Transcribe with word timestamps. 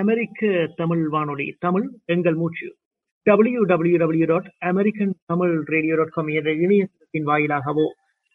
அமெரிக்க 0.00 0.40
தமிழ் 0.76 1.02
வானொலி 1.08 1.46
தமிழ் 1.64 1.86
எங்கள் 2.04 2.34
மூச்சு. 2.34 2.68
W 3.26 3.60
W 3.62 3.96
W 3.96 4.24
dot 4.24 4.48
American 4.70 5.12
Tamil 5.24 5.52
radio 5.74 5.94
dot 5.96 6.14
com 6.16 6.30
என்ற 6.38 6.50
இணையத்தின் 6.64 7.26
வாயிலாகவோ 7.26 7.86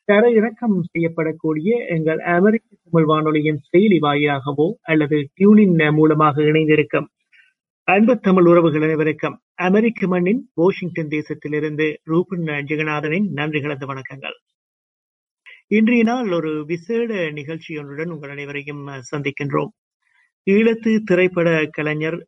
தரையிறக்கம் 0.08 0.78
செய்யப்படக்கூடிய 0.92 1.72
எங்கள் 1.96 2.20
அமெரிக்க 2.36 2.66
தமிழ் 2.84 3.08
வானொலியின் 3.12 3.60
செயலி 3.72 3.98
வாயிலாகவோ 4.08 4.68
அல்லது 4.82 5.18
டியூனின் 5.34 5.76
மூலமாக 5.94 6.42
இணைந்திருக்கும். 6.42 7.08
அன்பு 7.88 8.14
தமிழ் 8.20 8.46
உறவுகள் 8.46 8.82
அனைவருக்கும் 8.82 9.36
அமெரிக்க 9.68 10.08
மண்ணின் 10.08 10.42
வாஷிங்டன் 10.54 11.12
தேசத்திலிருந்து 11.18 11.88
ரூபன் 12.04 12.48
ஜெகநாதனின் 12.70 13.28
நன்றி 13.32 13.62
கலந்த 13.62 13.86
வணக்கங்கள். 13.86 14.38
இன்றைய 15.68 16.04
நாள் 16.04 16.32
ஒரு 16.32 16.52
விசேட 16.66 17.12
நிகழ்ச்சியொன்றுடன் 17.32 18.12
உங்கள் 18.16 18.30
அனைவரையும் 18.30 18.84
சந்திக்கின்றோம். 19.12 19.72
ஈழத்து 20.50 21.00
திரைப்பட 21.00 21.68
கலைஞர் 21.72 22.28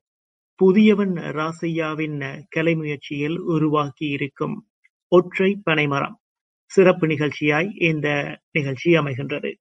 புதியவன் 0.55 1.13
ராசையாவின் 1.13 2.45
கலை 2.49 2.75
முயற்சியில் 2.75 3.39
உருவாக்கி 3.39 4.07
இருக்கும் 4.07 4.67
ஒற்றை 5.07 5.59
பனைமரம். 5.63 6.19
சிறப்பு 6.65 7.07
நிகழ்ச்சியாய் 7.07 7.69
இந்த 7.77 8.39
நிகழ்ச்சி 8.51 8.97
அமைகின்றது. 8.97 9.53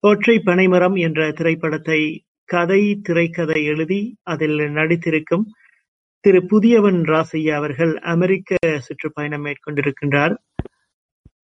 ஒற்றை 0.00 0.38
பனைமரம் 0.38 0.94
என்ற 0.94 1.32
திரைப்படத்தை 1.32 2.24
கதை 2.44 3.00
திரைக்கதை 3.02 3.64
எழுதி 3.64 4.16
அதில் 4.22 4.58
நடித்திருக்கும் 4.58 5.44
திரு 6.20 6.46
புதியவன் 6.46 7.02
ராசையா 7.02 7.54
அவர்கள் 7.54 7.98
அமெரிக்க 7.98 8.56
சுற்றுப்பயணம் 8.78 9.44
மேற்கொண்டிருக்கின்றார். 9.44 10.36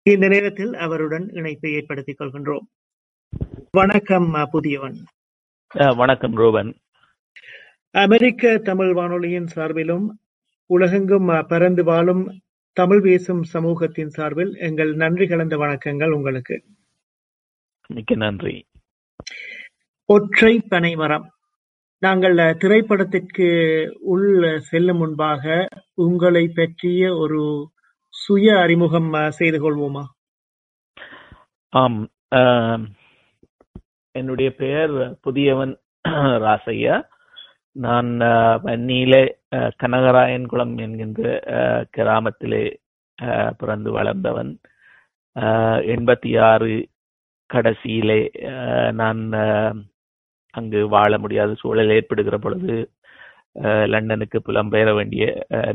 இந்த 0.02 0.28
நேரத்தில் 0.28 0.74
அவருடன் 0.74 1.30
இணைப்பை 1.30 1.72
ஏற்படுத்திக் 1.72 2.22
கொள்கின்றோம். 2.22 2.66
வணக்கம் 3.72 4.50
புதியவன். 4.52 4.98
வணக்கம் 5.76 6.36
ரோபன். 6.36 6.76
அமெரிக்க 7.92 8.58
தமிழ் 8.58 8.94
வானொலியின் 8.94 9.48
சார்பிலும் 9.56 10.06
உலகெங்கும் 10.66 11.46
பறந்து 11.48 11.84
வாழும் 11.84 12.42
தமிழ் 12.74 13.02
பேசும் 13.02 13.44
சமூகத்தின் 13.44 14.10
சார்பில் 14.10 14.56
எங்கள் 14.56 14.96
நன்றி 14.96 15.28
கலந்த 15.28 15.58
வணக்கங்கள் 15.58 16.10
உங்களுக்கு. 16.10 16.64
மிக்க 17.88 18.16
நன்றி. 18.16 18.66
ஒற்றை 20.06 20.60
பனைமரம் 20.60 21.32
நாங்கள் 22.00 22.36
திரைப்படத்திற்கு 22.36 23.48
உள் 24.00 24.60
செல்லும் 24.60 24.98
முன்பாக 24.98 25.68
உங்களை 25.94 26.52
பற்றிய 26.56 27.16
ஒரு 27.16 27.72
சுய 28.10 28.60
அறிமுகம் 28.60 29.32
செய்து 29.32 29.60
கொள்வோமா? 29.62 30.04
ஆம் 31.70 32.10
என்னுடைய 34.20 34.50
பெயர் 34.62 34.96
புதியவன் 35.26 35.74
ராசையா 36.46 36.96
நான் 37.86 38.12
வன்னியிலே 38.66 39.24
கனகராயன்குளம் 39.82 40.74
என்கின்ற 40.86 41.22
கிராமத்திலே 41.98 42.64
பிறந்து 43.60 43.90
வளர்ந்தவன். 43.98 44.52
எண்பத்தி 45.94 46.32
ஆறு 46.50 46.72
கடைசியிலே 47.50 48.22
நான் 49.02 49.22
அங்கு 50.54 50.82
வாழ 50.96 51.12
முடியாத 51.24 51.52
சூழல் 51.62 51.94
ஏற்படுகிற 51.98 52.36
பொழுது 52.46 52.76
லண்டனுக்கு 53.94 54.38
புலம்பெயர 54.48 54.90
வேண்டிய 54.96 55.26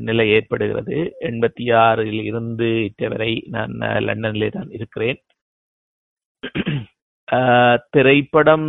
நிலை 0.09 0.27
ஏற்படுகிறது. 0.37 0.97
எண்பத்தி 1.29 1.67
ஆறில் 1.83 2.23
இருந்து 2.31 2.69
இட்டவரை 2.89 3.33
நான் 3.57 3.75
லண்டனிலே 4.09 4.49
தான் 4.57 4.71
இருக்கிறேன். 4.79 5.21
திரைப்படம் 7.95 8.69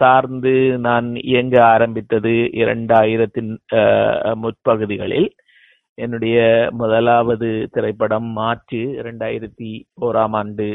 சார்ந்து 0.00 0.52
நான் 0.86 1.08
இயங்க 1.30 1.56
ஆரம்பித்தது 1.74 2.32
இரண்டாயிரத்தின் 2.62 3.52
முற்பகுதிகளில். 4.42 5.28
என்னுடைய 5.98 6.38
முதலாவது 6.80 7.48
திரைப்படம் 7.74 8.28
மார்ச் 8.38 8.76
இரண்டாயிரத்தி 9.00 9.70
ஓராம் 10.06 10.36
ஆண்டு 10.40 10.66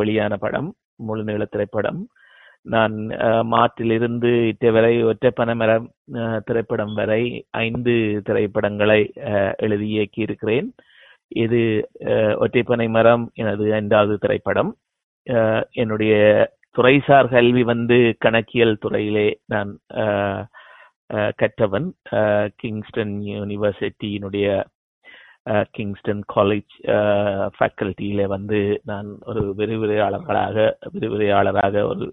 வெளியான 0.00 0.36
படம் 0.44 0.68
முழுநீள 1.08 1.42
திரைப்படம். 1.52 2.00
நான் 2.72 2.96
மாற்றிலிருந்து 3.52 4.30
இட்டவரை 4.50 4.94
ஒற்றைப்பனமரம் 5.10 5.86
திரைப்படம் 6.48 6.94
வரை 7.00 7.22
ஐந்து 7.66 7.94
திரைப்படங்களை 8.24 9.00
எழுதி 9.66 9.88
இயக்கியிருக்கிறேன். 9.96 10.68
இது 11.44 11.62
ஒற்றைப்பனை 12.44 12.88
மரம் 12.98 13.24
எனது 13.42 13.66
ஐந்தாவது 13.80 14.16
திரைப்படம். 14.24 14.72
என்னுடைய 15.72 16.14
துறைசார் 16.78 17.30
கல்வி 17.30 17.62
வந்து 17.62 18.16
கணக்கியல் 18.18 18.80
துறையிலே 18.80 19.28
நான் 19.46 19.70
கற்றவன். 21.38 21.88
கிங்ஸ்டன் 22.56 23.14
யூனிவர்சிட்டியினுடைய 23.30 24.48
கிங்ஸ்டன் 25.76 26.22
காலேஜ் 26.34 26.74
ஃபேக்கல்ட்டியில 27.56 28.26
வந்து 28.26 28.80
நான் 28.84 29.08
ஒரு 29.20 29.54
விரிவுரையாளர்களாக 29.56 30.56
விரிவுரையாளராக 30.94 31.82
ஒரு 31.86 32.06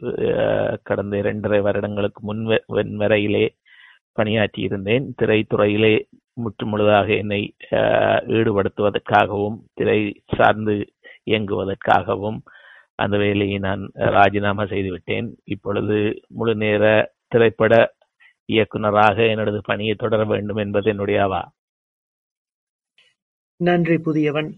கடந்த 0.83 1.17
இரண்டரை 1.17 1.59
வருடங்களுக்கு 1.61 2.21
முன் 2.21 2.45
வரையிலே 2.97 3.45
பணியாற்றி 4.13 4.61
இருந்தேன் 4.63 5.13
திரைத்துறையிலே 5.21 5.95
முற்றுமுழுதாக 6.43 7.07
என்னை 7.17 7.41
ஈடுபடுத்துவதற்காகவும் 8.37 9.57
திரை 9.73 9.99
சார்ந்து 10.35 10.75
இயங்குவதற்காகவும் 11.25 12.39
அந்த 12.99 13.15
வேலையை 13.17 13.57
நான் 13.67 13.81
ராஜினாமா 14.17 14.63
செய்துவிட்டேன். 14.65 15.27
இப்பொழுது 15.53 15.97
முழு 16.37 16.53
நேர 16.55 16.83
திரைப்பட 17.27 17.73
இயக்குனராக 18.49 19.17
எனது 19.33 19.59
பணியை 19.69 19.95
தொடர 19.95 20.21
வேண்டும் 20.25 20.61
என்பது 20.65 20.87
என்னுடைய 20.89 21.19
அவா 21.27 21.41
நன்றி 23.59 23.97
புதியவன். 23.97 24.49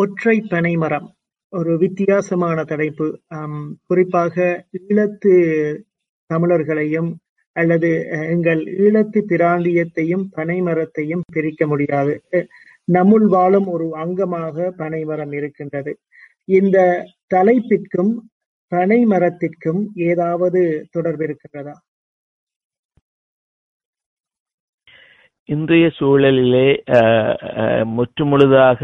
ஒற்றை 0.00 0.36
பனைமரம் 0.52 1.06
ஒரு 1.52 1.72
வித்தியாசமான 1.78 2.58
தலைப்பு. 2.64 3.06
குறிப்பாக 3.88 4.34
ஈழத்து 4.80 5.34
தமிழர்களையும் 6.30 7.10
அல்லது 7.56 7.90
எங்கள் 8.32 8.62
ஈழத்து 8.84 9.20
பிராந்தியத்தையும் 9.32 10.24
பனைமரத்தையும் 10.36 11.22
பிரிக்க 11.34 11.62
முடியாது. 11.66 12.14
நம்முள் 12.88 13.26
வாழும் 13.36 13.68
ஒரு 13.74 13.86
அங்கமாக 14.04 14.66
பனைமரம் 14.80 15.32
இருக்கின்றது. 15.32 15.92
இந்த 16.48 16.78
தலைப்பிற்கும் 17.34 18.12
பனைமரத்திற்கும் 18.72 19.82
ஏதாவது 20.08 20.60
தொடர்பு 20.90 21.24
இருக்கிறதா? 21.24 21.74
இன்றைய 25.48 25.86
சூழலிலே 25.98 26.68
முற்றுமுழுதாக 27.96 28.80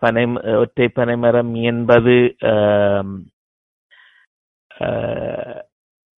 பனை 0.00 0.24
ஒற்றை 0.56 0.88
பனைமரம் 0.88 1.54
என்பது 1.70 2.16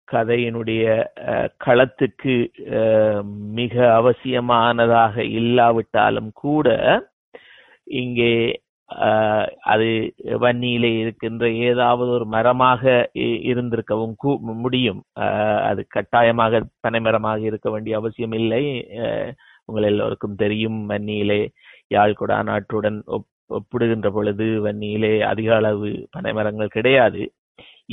கதையினுடைய 0.09 0.85
களத்துக்கு 1.65 2.35
மிக 3.59 3.75
அவசியமானதாக 4.01 5.25
இல்லாவிட்டாலும் 5.39 6.31
கூட 6.45 6.69
இங்கே 8.01 8.35
அது 9.73 9.89
வன்னியிலே 10.45 10.91
இருக்கின்ற 11.01 11.51
ஏதாவது 11.69 12.11
ஒரு 12.11 12.27
மரமாக 12.27 13.11
இருந்திருக்கவும் 13.51 14.15
முடியும். 14.65 15.01
அது 15.69 15.81
கட்டாயமாக 15.89 16.63
பனைமரமாக 16.87 17.41
இருக்க 17.51 17.71
வேண்டிய 17.71 17.97
அவசியம் 17.97 18.33
இல்லை. 18.33 18.63
உங்கள் 19.65 19.89
எல்லோருக்கும் 19.91 20.35
தெரியும் 20.35 20.79
வன்னியிலே 20.91 21.41
யாழ்குடா 21.95 22.39
நாட்டுடன் 22.51 22.99
ஒப்பிடுகின்ற 23.59 24.09
பொழுது 24.11 24.47
வன்னியிலே 24.67 25.13
அதிக 25.23 25.51
அளவு 25.57 25.91
பனைமரங்கள் 26.17 26.75
கிடையாது. 26.77 27.23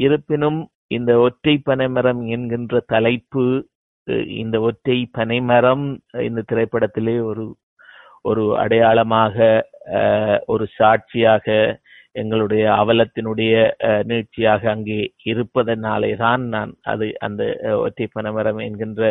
இருப்பினும் 0.05 0.59
இந்த 0.87 1.11
ஒற்றை 1.19 1.57
பனைமரம் 1.69 2.21
என்கின்ற 2.27 2.79
தலைப்பு 2.93 3.45
இந்த 4.41 4.59
ஒற்றை 4.61 4.97
பனைமரம் 5.11 5.85
இந்த 6.27 6.41
திரைப்படத்திலே 6.51 7.15
ஒரு 7.29 7.45
ஒரு 8.21 8.43
அடையாளமாக 8.57 9.37
ஒரு 10.45 10.65
சாட்சியாக 10.77 11.47
எங்களுடைய 12.13 12.63
அவலத்தினுடைய 12.81 13.53
நீட்சியாக 14.09 14.63
அங்கே 14.69 14.99
இருப்பதனாலே 15.31 16.11
தான் 16.15 16.43
நான் 16.47 16.71
அது 16.83 17.07
அந்த 17.19 17.43
ஒற்றை 17.79 18.07
பனைமரம் 18.13 18.61
என்கின்ற 18.67 19.01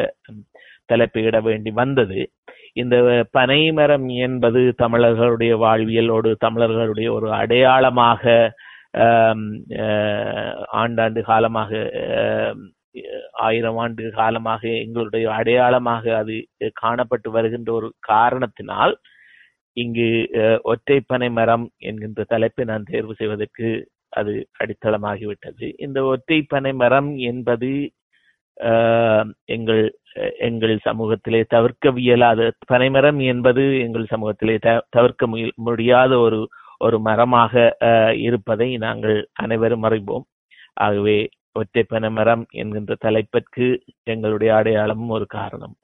தலைப்பையிட 0.87 1.37
வேண்டி 1.43 1.71
வந்தது. 1.73 2.21
இந்த 2.73 2.97
பனைமரம் 3.31 4.09
என்பது 4.27 4.61
தமிழர்களுடைய 4.77 5.53
வாழ்வியலோடு 5.57 6.31
தமிழர்களுடைய 6.47 7.09
ஒரு 7.13 7.29
அடையாளமாக 7.33 8.23
ஆண்டாண்டு 10.81 11.21
காலமாக 11.23 11.71
ஆயிரம் 13.47 13.77
ஆண்டு 13.77 14.05
காலமாக 14.13 14.63
எங்களுடைய 14.83 15.27
அடையாளமாக 15.31 16.05
அது 16.17 16.35
காணப்பட்டு 16.83 17.29
வருகின்ற 17.31 17.71
ஒரு 17.73 17.89
காரணத்தினால் 18.09 18.95
இங்கு 19.75 20.31
ஒற்றை 20.63 21.01
பனை 21.01 21.31
மரம் 21.31 21.71
என்கின்ற 21.79 22.25
தலைப்பை 22.25 22.65
நான் 22.65 22.83
தேர்வு 22.83 23.15
செய்வதற்கு 23.15 23.91
அது 24.09 24.49
அடித்தளமாகிவிட்டது. 24.65 25.75
இந்த 25.79 26.03
ஒற்றை 26.05 26.43
பனை 26.43 26.73
மரம் 26.73 27.17
என்பது 27.17 27.93
ஆஹ், 28.65 29.31
எங்கள் 29.45 29.99
எங்கள் 30.39 30.79
சமூகத்திலே 30.85 31.45
தவிர்க்க 31.45 31.91
தவிர்க்கவியலாத 31.91 32.51
பனைமரம் 32.67 33.19
என்பது 33.19 33.81
எங்கள் 33.81 34.07
சமூகத்திலே 34.11 34.59
த- 34.59 34.87
தவிர்க்க 34.91 35.27
முடியாத 35.55 36.19
ஒரு 36.19 36.49
ஒரு 36.79 37.01
மரமாக 37.01 37.77
இருப்பதை 38.17 38.77
நாங்கள் 38.77 39.29
அனைவரும் 39.33 39.83
அறிவோம். 39.83 40.27
ஆகவே 40.75 41.29
ஒற்றை 41.53 41.85
பனைமரம் 41.89 42.47
என்கின்ற 42.51 42.95
தலைப்பிற்கு 43.01 43.83
எங்களுடைய 44.03 44.55
அடையாளமும் 44.55 45.09
ஒரு 45.09 45.27
காரணம். 45.27 45.75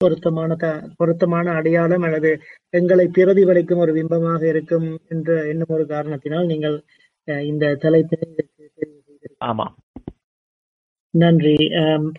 பொருத்தமான 0.00 0.54
த- 0.56 0.68
பொருத்தமான 0.96 1.50
அடையாளம் 1.52 2.02
அல்லது 2.02 2.30
எங்களை 2.74 3.06
பிரதிபலிக்கும் 3.08 3.78
ஒரு 3.78 3.92
பிம்பமாக 3.94 4.42
இருக்கும் 4.48 4.88
என்ற 5.08 5.48
என்னும் 5.48 5.74
ஒரு 5.76 5.86
காரணத்தினால் 5.86 6.46
நீங்கள் 6.46 6.76
இந்த 7.44 7.74
தலைப்பினை 7.76 8.28
தெரிவு 8.30 8.48
செய்திருக்கிறீர்கள். 8.56 9.36
நன்றி. 11.14 11.54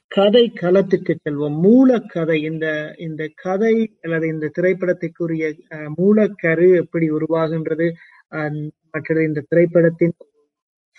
கதை 0.08 0.52
களத்துக்கு 0.62 1.14
செல்வோம். 1.24 1.58
மூலக்கதை 1.66 2.38
இந்த 2.44 2.68
இந்த 3.00 3.24
கதை 3.36 3.74
அல்லது 4.02 4.28
இந்த 4.28 4.52
திரைப்படத்திற்குரிய 4.58 5.46
மூலக்கரு 6.00 6.68
எப்படி 6.78 7.08
உருவாகின்றது 7.12 7.88
அஹ், 8.32 8.62
மற்றது 8.94 9.24
இந்த 9.24 9.46
திரைப்படத்தின் 9.50 10.16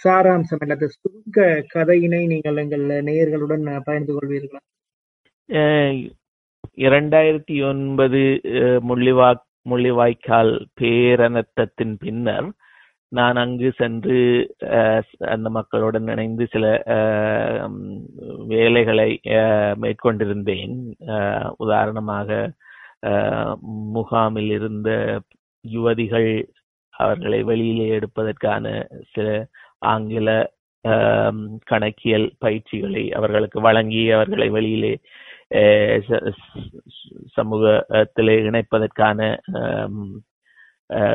சாராம்சம் 0.00 0.62
அல்லது 0.64 0.86
சுருக்க 0.90 1.40
கதையினை 1.74 2.26
நீங்கள் 2.26 2.56
எங்கள் 2.56 2.84
நேயர்களுடன் 3.04 3.64
பகிர்ந்து 3.84 4.14
கொள்வீர்களா? 4.14 4.62
இரண்டாயிரத்தி 6.86 7.56
ஒன்பது 7.68 8.20
முள்ளிவா 8.88 9.28
முள்ளிவாய்க்கால் 9.70 10.52
பேரனத்தத்தின் 10.80 11.94
பின்னர் 11.98 12.48
நான் 13.12 13.36
அங்கு 13.36 13.68
சென்று 13.76 14.18
அந்த 15.26 15.48
மக்களுடன் 15.50 16.08
இணைந்து 16.08 16.44
சில 16.50 16.64
வேலைகளை 18.52 19.08
மேற்கொண்டிருந்தேன். 19.82 20.74
உதாரணமாக 21.56 22.28
முகாமில் 23.94 24.50
இருந்த 24.50 24.90
யுவதிகள் 25.64 26.30
அவர்களை 26.94 27.40
வெளியிலே 27.42 27.86
எடுப்பதற்கான 27.98 28.66
சில 29.12 29.28
ஆங்கில 29.86 30.28
கணக்கியல் 31.64 32.26
பயிற்சிகளை 32.38 33.04
அவர்களுக்கு 33.12 33.58
வழங்கி 33.60 34.02
அவர்களை 34.10 34.48
வெளியிலே 34.48 34.92
சமூகத்தில் 37.36 38.32
இணைப்பதற்கான 38.42 39.20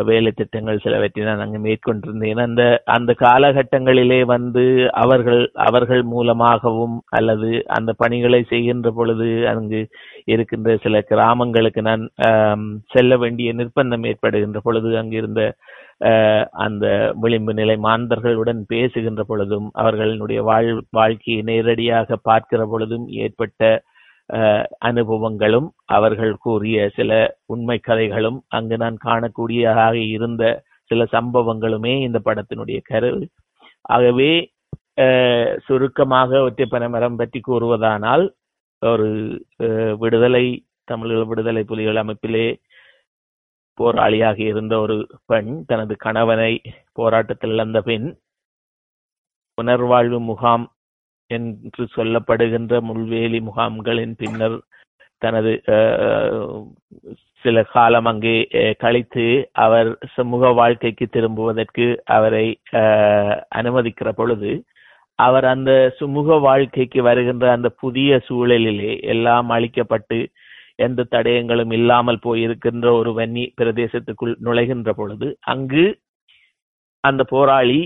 வேலை 0.08 0.32
திட்டங்கள் 0.32 0.82
சிலவற்றை 0.84 1.22
நான் 1.26 1.44
அங்கு 1.44 1.60
மேற்கொண்டிருந்தேன் 1.62 2.42
அந்த 2.46 2.64
அந்த 2.96 3.12
காலகட்டங்களிலே 3.22 4.18
வந்து 4.32 4.64
அவர்கள் 5.02 5.38
அவர்கள் 5.66 6.02
மூலமாகவும் 6.12 6.96
அல்லது 7.18 7.50
அந்த 7.76 7.92
பணிகளை 8.02 8.42
செய்கின்ற 8.50 8.92
பொழுது 8.98 9.28
அங்கு 9.52 9.80
இருக்கின்ற 10.28 10.76
சில 10.84 11.02
கிராமங்களுக்கு 11.10 11.84
நான் 11.84 12.04
செல்ல 12.94 13.18
வேண்டிய 13.18 13.54
நிர்பந்தம் 13.60 14.08
ஏற்படுகின்ற 14.12 14.62
பொழுது 14.62 14.92
அங்கிருந்த 15.02 15.44
அஹ், 16.10 16.46
அந்த 16.64 16.86
விளிம்பு 17.24 17.54
நிலை 17.58 17.78
மாந்தர்களுடன் 17.82 18.62
பேசுகின்ற 18.70 19.24
பொழுதும் 19.26 19.68
அவர்களுடைய 19.82 20.42
வாழ் 20.48 20.70
வாழ்க்கையை 20.98 21.42
நேரடியாக 21.50 22.18
பார்க்கிற 22.26 22.62
பொழுதும் 22.68 23.08
ஏற்பட்ட 23.24 23.64
அனுபவங்களும் 24.86 25.68
அவர்கள் 25.90 26.34
கூறிய 26.38 26.90
சில 26.96 27.12
உண்மை 27.46 27.78
கதைகளும் 27.80 28.40
அங்கு 28.50 28.78
நான் 28.78 28.98
காணக்கூடியதாக 29.06 29.96
இருந்த 30.10 30.44
சில 30.92 31.04
சம்பவங்களுமே 31.12 31.94
இந்த 32.02 32.20
படத்தினுடைய 32.26 32.80
கருவு. 32.84 33.24
ஆகவே 33.90 34.32
அஹ், 34.98 35.54
சுருக்கமாக 35.66 36.40
ஒற்றைப்பனைமரம் 36.42 37.16
பற்றி 37.16 37.40
கூறுவதானால் 37.42 38.26
ஒரு 38.82 39.08
அஹ், 39.60 39.96
விடுதலை 40.00 40.46
தமிழீழ 40.88 41.22
விடுதலை 41.28 41.64
புலிகள் 41.64 42.02
அமைப்பிலே 42.02 42.48
போராளியாக 43.78 44.40
இருந்த 44.44 44.74
ஒரு 44.80 44.96
பெண் 45.26 45.52
தனது 45.66 45.94
கணவனை 45.98 46.52
போராட்டத்தில் 46.94 47.54
இழந்த 47.54 47.80
பின் 47.82 48.08
புனர்வாழ்வு 49.58 50.20
முகாம் 50.28 50.66
என்று 51.32 51.84
சொல்லப்படுகின்ற 51.96 52.76
முள்வேலி 52.82 53.40
முகாம்களின் 53.42 54.16
பின்னர் 54.16 54.58
தனது 55.22 55.52
சில 57.46 57.62
காலம் 57.70 58.06
அங்கே 58.06 58.36
கழித்து 58.78 59.26
அவர் 59.64 59.90
சமூக 60.16 60.52
வாழ்க்கைக்கு 60.52 61.06
திரும்புவதற்கு 61.10 61.86
அவரை 62.10 62.46
அனுமதிக்கிற 63.56 64.10
பொழுது 64.12 64.52
அவர் 65.20 65.46
அந்த 65.46 65.72
சுமூக 66.00 66.38
வாழ்க்கைக்கு 66.40 67.00
வருகின்ற 67.02 67.46
அந்த 67.52 67.70
புதிய 67.82 68.22
சூழலிலே 68.28 68.94
எல்லாம் 69.06 69.50
அழிக்கப்பட்டு 69.50 70.20
எந்த 70.76 71.02
தடயங்களும் 71.12 71.74
இல்லாமல் 71.74 72.24
போயிருக்கின்ற 72.24 72.88
ஒரு 72.92 73.12
வன்னி 73.12 73.44
பிரதேசத்துக்குள் 73.58 74.34
நுழைகின்ற 74.44 74.92
பொழுது 74.92 75.28
அங்கு 75.46 75.84
அந்த 77.04 77.22
போராளி 77.30 77.80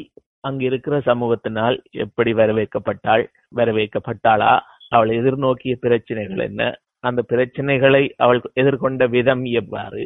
அங்கு 0.45 0.63
இருக்கிற 0.69 0.95
சமூகத்தினால் 1.09 1.75
எப்படி 2.05 2.31
வரவேற்கப்பட்டாள் 2.33 3.23
வரவேற்கப்பட்டாளா? 3.55 4.53
அவள் 4.91 5.11
எதிர்நோக்கிய 5.19 5.75
பிரச்சனைகள் 5.85 6.43
என்ன? 6.49 6.63
அந்த 7.03 7.21
பிரச்சனைகளை 7.33 8.03
அவள் 8.25 8.41
எதிர்கொண்ட 8.61 9.03
விதம் 9.15 9.45
எவ்வாறு 9.61 10.03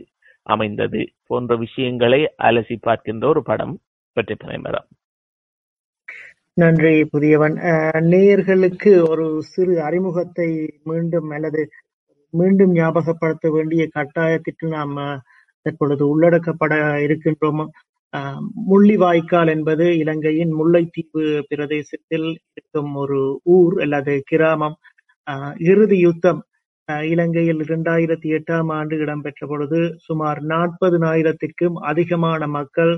அமைந்தது 0.47 1.01
போன்ற 1.29 1.55
விஷயங்களை 1.65 2.21
அலசி 2.43 2.77
பார்க்கின்ற 2.81 3.25
ஒரு 3.33 3.43
படம் 3.43 3.75
பற்றி 4.17 4.35
பயன்பெறும் 4.43 4.89
நன்றி 6.57 6.93
புதியவன். 7.13 7.55
அஹ், 7.69 8.01
நேயர்களுக்கு 8.11 8.91
ஒரு 9.11 9.25
சிறு 9.51 9.75
அறிமுகத்தை 9.87 10.49
மீண்டும் 10.89 11.29
அல்லது 11.37 11.61
மீண்டும் 12.33 12.73
ஞாபகப்படுத்த 12.75 13.47
வேண்டிய 13.57 13.83
கட்டாயத்திற்கு 13.95 14.67
நாம் 14.77 14.95
தற்பொழுது 15.65 16.03
உள்ளடக்கப்பட 16.13 16.73
இருக்கின்றோம். 17.07 17.63
முள்ளிவாய்க்கால் 18.69 19.49
என்பது 19.53 19.85
இலங்கையின் 19.97 20.53
முல்லைத்தீவு 20.59 21.23
பிரதேசத்தில் 21.49 22.27
இருக்கும் 22.51 22.93
ஒரு 22.95 23.19
ஊர் 23.55 23.75
அல்லது 23.81 24.13
கிராமம். 24.25 24.77
இறுதி 25.67 25.97
யுத்தம் 25.99 26.41
இலங்கையில் 27.09 27.61
இரண்டாயிரத்தி 27.65 28.29
எட்டாம் 28.37 28.69
ஆண்டு 28.73 28.95
இடம்பெற்ற 28.97 29.43
பொழுது 29.47 29.79
சுமார் 30.05 30.39
நாற்பதுனாயிரத்திற்கும் 30.51 31.75
அதிகமான 31.89 32.47
மக்கள் 32.55 32.93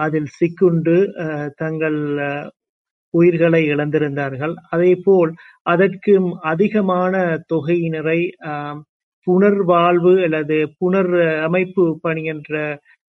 அதில் 0.00 0.30
சிக்குண்டு 0.36 0.94
அஹ், 1.24 1.50
தங்கள் 1.56 1.98
உயிர்களை 3.14 3.62
இழந்திருந்தார்கள். 3.72 4.54
அதே 4.70 4.92
போல் 5.04 5.32
அதற்கும் 5.66 6.28
அதிகமான 6.44 7.14
தொகையினரை 7.52 8.20
புனர்வாழ்வு 9.26 10.14
அல்லது 10.24 10.56
புனர் 10.78 11.12
அமைப்பு 11.44 11.84
பணி 12.00 12.22
என்ற 12.26 12.54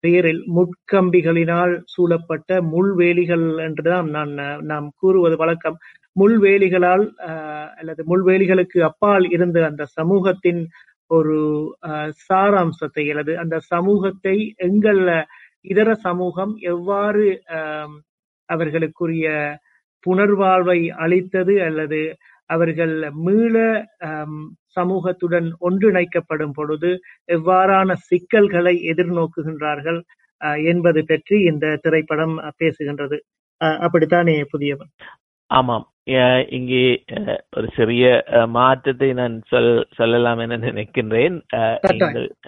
பெயரில் 0.04 0.42
முட்கம்பிகளினால் 0.56 1.72
சூழப்பட்ட 1.94 2.60
முள்வேலிகள் 2.72 3.46
என்றுதான் 3.66 4.08
நான் 4.10 4.32
நாம் 4.66 4.86
கூறுவது 4.96 5.36
வழக்கம். 5.36 5.76
முள்வேலிகளால் 6.16 7.04
அல்லது 7.78 8.02
முள்வேலிகளுக்கு 8.04 8.78
அப்பால் 8.82 9.26
இருந்த 9.30 9.58
அந்த 9.66 9.84
சமூகத்தின் 9.98 10.62
ஒரு 11.10 11.36
சாராம்சத்தை 12.26 13.04
அல்லது 13.12 13.32
அந்த 13.38 13.56
சமூகத்தை 13.70 14.36
எங்கள் 14.66 15.00
இதர 15.64 15.88
சமூகம் 16.04 16.52
எவ்வாறு 16.72 17.24
அவர்களுக்குரிய 18.48 19.26
புனர்வாழ்வை 20.06 20.80
அளித்தது 21.04 21.54
அல்லது 21.60 22.00
அவர்கள் 22.54 22.94
மீள 23.26 23.56
சமூகத்துடன் 24.78 25.48
ஒன்றிணைக்கப்படும் 25.68 26.54
பொழுது 26.58 26.90
எவ்வாறான 27.36 27.96
சிக்கல்களை 28.08 28.74
எதிர்நோக்குகின்றார்கள் 28.92 30.00
என்பது 30.72 31.00
பற்றி 31.08 31.36
இந்த 31.50 31.76
திரைப்படம் 31.84 32.36
பேசுகின்றது. 32.60 33.16
அப்படித்தானே 33.84 34.36
புதியவன்? 34.52 34.92
ஆமாம். 35.50 35.86
இங்கே 36.58 36.84
ஒரு 37.56 37.66
சிறிய 37.76 38.04
மாற்றத்தை 38.56 39.08
நான் 39.12 39.34
சொல் 39.50 39.72
சொல்லலாம் 39.98 40.40
என 40.44 40.58
நினைக்கின்றேன். 40.66 41.36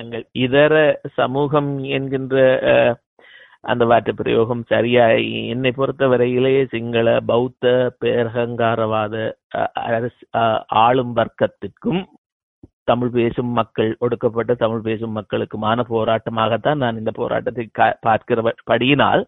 எங்கள் 0.02 0.24
இதர 0.44 0.74
சமூகம் 1.18 1.70
என்கின்ற 1.96 2.36
அந்த 3.64 3.84
வார்த்தை 3.84 4.12
பிரயோகம் 4.14 4.62
சரியா 4.68 5.04
என்னை 5.50 5.70
பொறுத்தவரையிலே 5.72 6.54
சிங்கள 6.70 7.08
பௌத்த 7.26 7.66
பேரகங்காரவாத 8.00 9.14
அரசு 9.88 10.24
ஆளும் 10.80 11.14
வர்க்கத்திற்கும் 11.16 12.02
தமிழ் 12.84 13.12
பேசும் 13.12 13.52
மக்கள் 13.52 13.90
ஒடுக்கப்பட்ட 13.98 14.52
தமிழ் 14.54 14.84
பேசும் 14.84 15.16
மக்களுக்குமான 15.16 15.80
போராட்டமாகத்தான் 15.88 16.80
நான் 16.80 16.98
இந்த 16.98 17.12
போராட்டத்தை 17.14 17.66
பார்க்கிற 18.00 18.54
படியினால் 18.64 19.22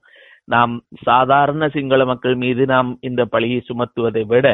நாம் 0.48 0.72
சாதாரண 1.04 1.68
சிங்கள 1.68 2.00
மக்கள் 2.04 2.34
மீது 2.36 2.62
நாம் 2.66 2.90
இந்த 3.00 3.22
பழியை 3.24 3.60
சுமத்துவதை 3.64 4.24
விட 4.26 4.48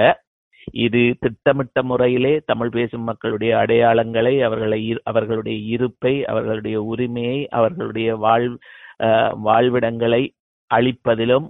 இது 0.80 1.02
திட்டமிட்ட 1.20 1.82
முறையிலே 1.82 2.34
தமிழ் 2.46 2.70
பேசும் 2.70 3.08
மக்களுடைய 3.08 3.52
அடையாளங்களை 3.56 4.34
அவர்களை 4.42 4.80
அவர்களுடைய 5.04 5.58
இருப்பை 5.74 6.14
அவர்களுடைய 6.24 6.78
உரிமையை 6.82 7.38
அவர்களுடைய 7.50 8.10
வாழ் 8.16 8.46
வாழ்விடங்களை 9.42 10.22
அளிப்பதிலும் 10.70 11.48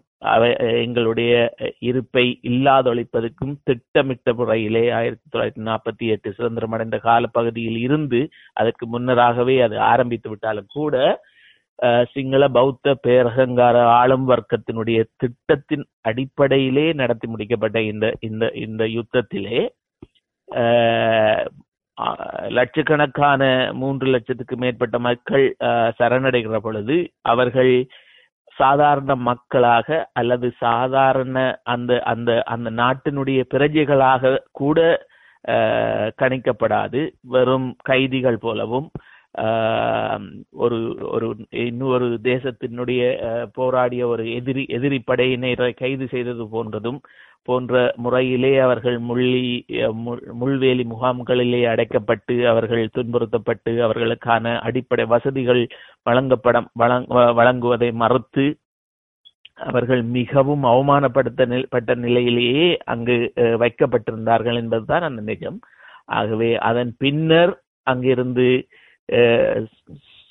எங்களுடைய 0.81 1.33
இருப்பை 1.81 2.25
இல்லாதொழிப்பதற்கும் 2.43 3.55
திட்டமிட்ட 3.65 4.33
முறையிலே 4.33 4.85
ஆயிரத்தி 4.91 5.27
தொள்ளாயிரத்தி 5.29 5.63
நாற்பத்தி 5.63 6.05
எட்டு 6.07 6.29
சுதந்திரம் 6.33 6.71
அடைந்த 6.71 6.99
காலப்பகுதியில் 6.99 7.79
இருந்து 7.79 8.21
அதற்கு 8.53 8.87
முன்னராகவே 8.87 9.57
அது 9.63 9.77
ஆரம்பித்து 9.87 10.31
விட்டாலும் 10.31 10.71
கூட 10.73 10.97
சிங்கள 12.05 12.43
பௌத்த 12.49 12.95
பேரகங்கார 13.07 13.77
ஆளும் 13.93 14.27
வர்க்கத்தினுடைய 14.29 14.99
திட்டத்தின் 15.17 15.85
அடிப்படையிலே 16.01 16.87
நடத்தி 16.93 17.27
முடிக்கப்பட்ட 17.29 17.79
இந்த 17.83 18.07
இந்த 18.21 18.47
இந்த 18.57 18.85
யுத்தத்திலே 18.89 19.61
லட்சக்கணக்கான 22.49 23.43
மூன்று 23.73 24.07
லட்சத்துக்கு 24.07 24.57
மேற்பட்ட 24.57 24.99
மக்கள் 24.99 25.57
அஹ், 25.65 25.93
சரணடைகிற 25.99 26.57
பொழுது 26.59 26.97
அவர்கள் 27.25 27.73
சாதாரண 28.57 29.15
மக்களாக 29.23 29.89
அல்லது 30.13 30.53
சாதாரண 30.59 31.37
அந்த 31.65 31.93
அந்த 32.05 32.43
அந்த 32.47 32.71
நாட்டினுடைய 32.79 33.41
பிரஜைகளாக 33.55 34.33
கூட 34.53 34.79
கணிக்கப்படாது. 36.19 37.01
வெறும் 37.29 37.77
கைதிகள் 37.83 38.39
போலவும் 38.39 38.89
ஒரு 40.61 40.79
ஒரு 41.11 41.27
இன்னொரு 41.63 42.07
தேசத்தினுடைய 42.25 43.01
அஹ், 43.27 43.49
போராடிய 43.55 44.03
ஒரு 44.09 44.25
எதிரி 44.39 44.63
எதிரி 44.77 44.99
படையினரை 45.07 45.73
கைது 45.77 46.07
செய்தது 46.09 46.45
போன்றதும் 46.53 46.99
போன்ற 47.49 47.75
முறையிலே 47.97 48.53
அவர்கள் 48.61 48.99
முள்ளி 49.09 49.45
அஹ், 49.81 49.95
முள்வேலி 50.41 50.85
முகாம்களிலே 50.91 51.63
அடைக்கப்பட்டு 51.71 52.35
அவர்கள் 52.47 52.85
துன்புறுத்தப்பட்டு 52.97 53.73
அவர்களுக்கான 53.87 54.45
அடிப்படை 54.67 55.07
வசதிகள் 55.15 55.63
வழங்கப்பட 56.07 56.59
வழங்குவதை 57.39 57.91
மறுத்து 58.03 58.47
அவர்கள் 59.67 60.03
மிகவும் 60.15 60.63
அவமானப்படுத்த 60.69 61.43
பட்ட 61.71 61.95
நிலையிலேயே 62.05 62.67
அங்கு 62.93 63.15
அஹ், 63.43 63.57
வைக்கப்பட்டிருந்தார்கள் 63.63 64.61
என்பதுதான் 64.63 65.07
அந்த 65.09 65.23
நிஜம். 65.29 65.59
ஆகவே 66.15 66.51
அதன் 66.69 66.93
பின்னர் 66.99 67.53
அங்கிருந்து 67.87 68.47
அஹ், 68.57 68.80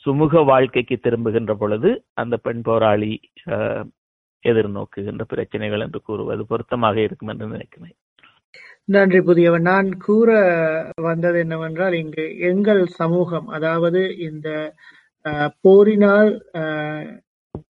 சுமூக 0.06 0.44
வாழ்க்கைக்கு 0.46 0.96
திரும்புகின்ற 1.00 1.54
பொழுது 1.56 1.90
அந்த 2.14 2.36
பெண் 2.40 2.62
போராளி 2.62 3.14
அஹ், 3.54 3.86
எதிர்நோக்குகின்ற 4.44 5.24
பிரச்சனைகள் 5.28 5.84
என்று 5.86 6.02
கூறுவது 6.02 6.44
பொருத்தமாக 6.46 6.98
இருக்கும் 7.02 7.32
என்று 7.34 7.48
நினைக்கிறேன். 7.48 7.96
நன்றி 8.90 9.20
புதியவன். 9.22 9.66
நான் 9.68 9.90
கூற 10.00 10.30
வந்தது 11.02 11.40
என்னவென்றால் 11.40 11.96
இங்கு 11.96 12.26
எங்கள் 12.48 12.84
சமூகம் 13.00 13.48
அதாவது 13.56 14.02
இந்த 14.28 14.48
போரினால் 15.64 16.32
அஹ், 16.62 17.10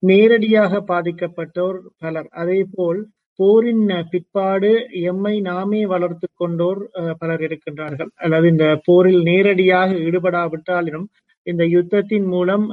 நேரடியாக 0.03 0.81
பாதிக்கப்பட்டோர் 0.89 1.79
பலர். 1.97 2.29
அதே 2.35 2.59
போல் 2.75 3.01
போரின் 3.39 3.81
பிற்பாடு 4.09 4.69
எம்மை 5.03 5.39
நாமே 5.41 5.85
வளர்த்து 5.85 6.27
கொண்டோர் 6.33 6.81
அஹ், 6.93 7.13
பலர் 7.17 7.39
இருக்கின்றார்கள். 7.39 8.09
அல்லது 8.15 8.47
இந்த 8.47 8.81
போரில் 8.85 9.21
நேரடியாக 9.21 9.93
ஈடுபடாவிட்டாலும் 10.07 11.05
இந்த 11.47 11.63
யுத்தத்தின் 11.67 12.25
மூலம் 12.25 12.65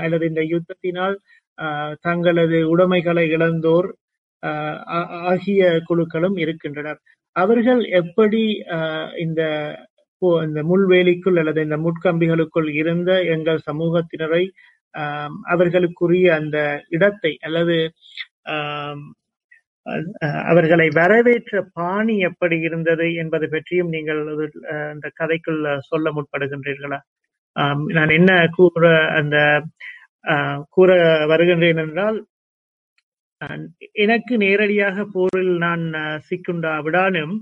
அல்லது 0.00 0.26
இந்த 0.26 0.42
யுத்தத்தினால் 0.48 1.14
தங்களது 2.00 2.68
உடைமைகளை 2.68 3.28
இழந்தோர் 3.30 3.88
ஆ- 4.42 5.08
ஆகிய 5.24 5.60
குழுக்களும் 5.88 6.38
இருக்கின்றனர். 6.38 6.98
அவர்கள் 7.36 7.84
எப்படி 7.92 8.42
அஹ், 8.70 9.10
இந்த 9.18 9.42
போ- 10.22 10.42
இந்த 10.44 10.62
முள்வேலிக்குள் 10.62 11.38
அல்லது 11.38 11.62
இந்த 11.62 11.76
முட்கம்பிகளுக்குள் 11.78 12.68
இருந்த 12.74 13.10
எங்கள் 13.26 13.60
சமூகத்தினரை 13.70 14.42
அவர்களுக்குரிய 15.48 16.26
அந்த 16.32 16.58
இடத்தை 16.88 17.32
அல்லது 17.40 17.76
அவர்களை 20.48 20.86
வரவேற்ற 20.96 21.60
பாணி 21.76 22.16
எப்படி 22.28 22.56
இருந்தது 22.66 23.06
என்பது 23.22 23.46
பற்றியும் 23.50 23.92
நீங்கள் 23.94 24.20
அந்த 24.26 24.44
இந்த 24.94 25.08
கதைக்குள் 25.20 25.60
சொல்ல 25.88 26.10
முற்படுகின்றீர்களா? 26.16 26.98
நான் 27.96 28.12
என்ன 28.18 28.30
கூற 28.56 28.84
அந்த 29.18 29.36
ஆஹ், 30.24 30.60
கூற 30.74 30.90
வருகின்றேன் 31.32 31.80
என்றால் 31.82 32.18
அஹ், 33.40 33.64
எனக்கு 34.04 34.34
நேரடியாக 34.42 35.04
போரில் 35.12 35.54
நான் 35.64 35.84
சிக்குண்டாவிடானும் 36.28 37.34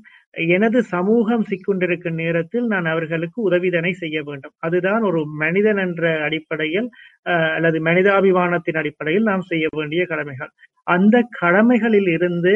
எனது 0.53 0.79
சமூகம் 0.91 1.45
சிக்குண்டிருக்கும் 1.51 2.19
நேரத்தில் 2.21 2.67
நான் 2.73 2.89
அவர்களுக்கு 2.93 3.39
உதவிதனை 3.43 3.93
செய்ய 4.01 4.19
வேண்டும். 4.27 4.55
அதுதான் 4.67 5.03
ஒரு 5.11 5.21
மனிதன் 5.43 5.81
என்ற 5.85 6.05
அடிப்படையில் 6.27 6.89
அஹ், 7.27 7.53
அல்லது 7.57 7.81
மனிதாபிமானத்தின் 7.89 8.81
அடிப்படையில் 8.83 9.29
நாம் 9.31 9.49
செய்ய 9.51 9.67
வேண்டிய 9.79 10.05
கடமைகள். 10.07 10.53
அந்த 10.87 11.17
கடமைகளில் 11.39 12.11
இருந்து 12.13 12.55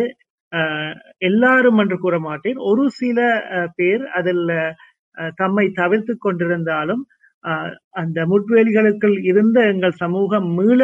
எல்லாரும் 1.22 1.78
என்று 1.78 1.96
கூற 1.98 2.16
மாட்டேன். 2.20 2.58
ஒரு 2.70 2.84
சில 2.96 3.18
அஹ், 3.56 3.70
பேர் 3.76 4.04
அதில் 4.18 4.44
அஹ், 5.16 5.32
தம்மை 5.36 5.66
தவிர்த்து 5.76 6.14
கொண்டிருந்தாலும் 6.18 7.02
அஹ், 7.44 7.72
அந்த 7.94 8.18
முட்வேலிகளுக்குள் 8.30 9.16
இருந்த 9.24 9.58
எங்கள் 9.68 10.00
சமூகம் 10.00 10.48
மீள 10.56 10.82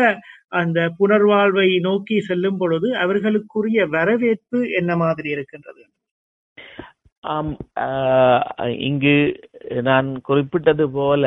அந்த 0.53 0.81
புனர்வாழ்வை 0.99 1.69
நோக்கி 1.83 2.17
செல்லும் 2.23 2.59
பொழுது 2.59 2.88
அவர்களுக்குரிய 3.03 3.81
வரவேற்பு 3.95 4.61
என்ன 4.81 4.93
மாதிரி 4.97 5.29
இருக்கின்றது? 5.31 5.83
ஆம் 7.25 7.53
ஆஹ், 7.85 8.45
இங்கு 8.88 9.17
நான் 9.83 10.09
குறிப்பிட்டது 10.23 10.87
போல 10.93 11.25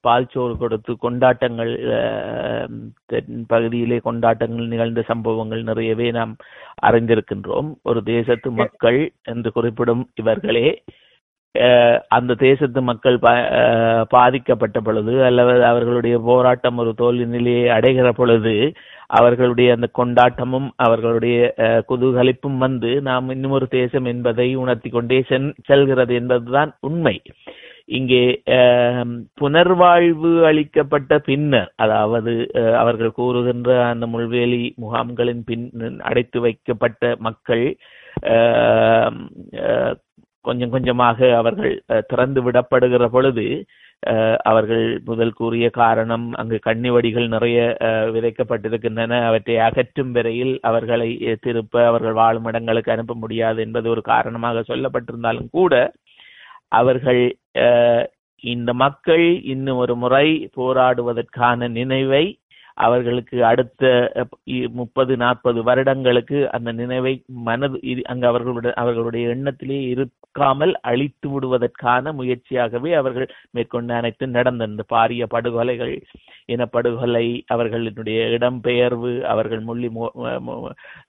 பால் 0.00 0.28
சோறு 0.30 0.56
கொடுத்து 0.56 0.92
கொண்டாட்டங்கள் 0.98 1.72
தென் 3.06 3.44
பகுதியிலே 3.46 3.98
கொண்டாட்டங்கள் 4.00 4.66
நிகழ்ந்த 4.66 5.02
சம்பவங்கள் 5.02 5.62
நிறையவே 5.62 6.10
நாம் 6.10 6.32
அறிந்திருக்கின்றோம். 6.86 7.68
ஒரு 7.82 8.02
தேசத்து 8.04 8.50
மக்கள் 8.54 9.00
என்று 9.24 9.52
குறிப்பிடும் 9.52 10.08
இவர்களே 10.14 10.68
அஹ், 11.54 11.98
அந்த 12.08 12.34
தேசத்து 12.38 12.82
மக்கள் 12.82 13.16
பா- 13.18 13.50
அஹ், 13.58 14.04
பாதிக்கப்பட்ட 14.08 14.80
பொழுது 14.80 15.24
அல்லது 15.24 15.64
அவர்களுடைய 15.64 16.18
போராட்டம் 16.20 16.78
ஒரு 16.78 16.94
தோல்வி 16.94 17.26
நிலையை 17.26 17.68
அடைகிற 17.68 18.12
பொழுது 18.12 18.54
அவர்களுடைய 19.10 19.72
அந்த 19.72 19.88
கொண்டாட்டமும் 19.92 20.68
அவர்களுடைய 20.78 21.36
அஹ், 21.58 21.82
குதூகலிப்பும் 21.88 22.58
வந்து 22.58 23.00
நாம் 23.02 23.30
இன்னும் 23.30 23.50
ஒரு 23.50 23.68
தேசம் 23.70 24.04
என்பதை 24.04 24.54
உணர்த்தி 24.56 24.90
கொண்டே 24.90 25.20
சென்- 25.28 25.54
செல்கிறது 25.64 26.14
என்பதுதான் 26.14 26.72
உண்மை. 26.80 27.16
இங்கே 27.88 28.20
புனர்வாழ்வு 29.38 30.30
அளிக்கப்பட்ட 30.46 31.18
பின்னர் 31.26 31.70
அதாவது 31.78 32.32
அஹ், 32.54 32.76
அவர்கள் 32.80 33.18
கூறுகின்ற 33.18 33.70
அந்த 33.88 34.06
முள்வேலி 34.12 34.62
முகாம்களின் 34.78 35.42
பின் 35.44 35.66
அடைத்து 36.04 36.40
வைக்கப்பட்ட 36.40 37.14
மக்கள் 37.20 37.64
கொஞ்சம் 40.44 40.72
கொஞ்சமாக 40.72 41.18
அவர்கள் 41.38 41.74
அஹ், 41.88 42.04
திறந்து 42.08 42.40
விடப்படுகிற 42.42 43.04
பொழுது 43.10 43.46
அவர்கள் 44.44 44.82
முதல் 45.04 45.30
கூறிய 45.32 45.66
காரணம் 45.76 46.26
அங்கு 46.34 46.56
கண்ணிவடிகள் 46.66 47.28
நிறைய 47.28 47.58
அஹ், 47.86 48.08
விதைக்கப்பட்டிருக்கின்றன. 48.14 49.12
அவற்றை 49.28 49.56
அகற்றும் 49.66 50.12
வரையில் 50.12 50.54
அவர்களை 50.62 51.08
திருப்ப 51.42 51.84
அவர்கள் 51.86 52.16
வாழும் 52.18 52.48
இடங்களுக்கு 52.50 52.92
அனுப்ப 52.92 53.14
முடியாது 53.22 53.60
என்பது 53.62 53.88
ஒரு 53.90 54.02
காரணமாக 54.10 54.64
சொல்லப்பட்டிருந்தாலும் 54.68 55.48
கூட 55.54 55.74
அவர்கள் 56.74 57.22
இந்த 58.44 58.70
மக்கள் 58.74 59.26
இன்னும் 59.44 59.76
ஒரு 59.76 59.94
முறை 59.94 60.26
போராடுவதற்கான 60.56 61.68
நினைவை 61.70 62.24
அவர்களுக்கு 62.78 63.36
அடுத்த 63.48 63.82
முப்பது 64.78 65.12
நாற்பது 65.20 65.60
வருடங்களுக்கு 65.66 66.38
அந்த 66.54 66.70
நினைவை 66.78 67.12
மனது 67.46 67.78
அங்கு 68.10 68.26
அவர்களுடைய 68.30 68.72
அவர்களுடைய 68.80 69.24
எண்ணத்திலே 69.34 69.78
இருக்காமல் 69.92 70.72
அழித்து 70.88 71.26
விடுவதற்கான 71.32 71.82
முயற்சியாகவே 72.18 72.90
அவர்கள் 73.00 73.26
மேற்கொண்ட 73.52 73.92
அனைத்து 73.98 74.26
நடந்த 74.34 74.68
இந்த 74.70 74.84
பாரிய 74.90 75.24
படுகொலைகள் 75.30 75.94
இனப்படுகொலை 76.48 77.24
அவர்களினுடைய 77.54 78.18
இடம்பெயர்வு 78.34 79.12
அவர்கள் 79.30 79.62
முள்ளி 79.68 79.88
மு- 79.94 80.14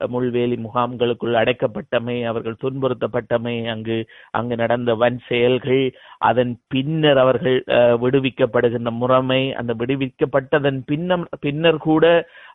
முள்வேலி 0.09 0.57
முகாம்களுக்குள் 0.65 1.39
அடைக்கப்பட்டமை 1.41 2.17
அவர்கள் 2.29 2.61
துன்புறுத்தப்பட்டமை 2.61 3.55
அங்கு 3.73 3.97
அங்கு 4.33 4.55
நடந்த 4.61 4.93
வன் 5.01 5.19
செயல்கள் 5.27 5.83
அதன் 6.25 6.53
பின்னர் 6.69 7.19
அவர்கள் 7.19 7.57
அஹ், 7.75 7.95
விடுவிக்கப்படுகின்ற 8.01 8.73
முறைமை 8.99 9.41
அந்த 9.59 9.71
விடுவிக்கப்பட்டதன் 9.81 10.79
பின்னம் 10.87 11.25
பின்னர் 11.55 11.79
கூட 11.87 12.05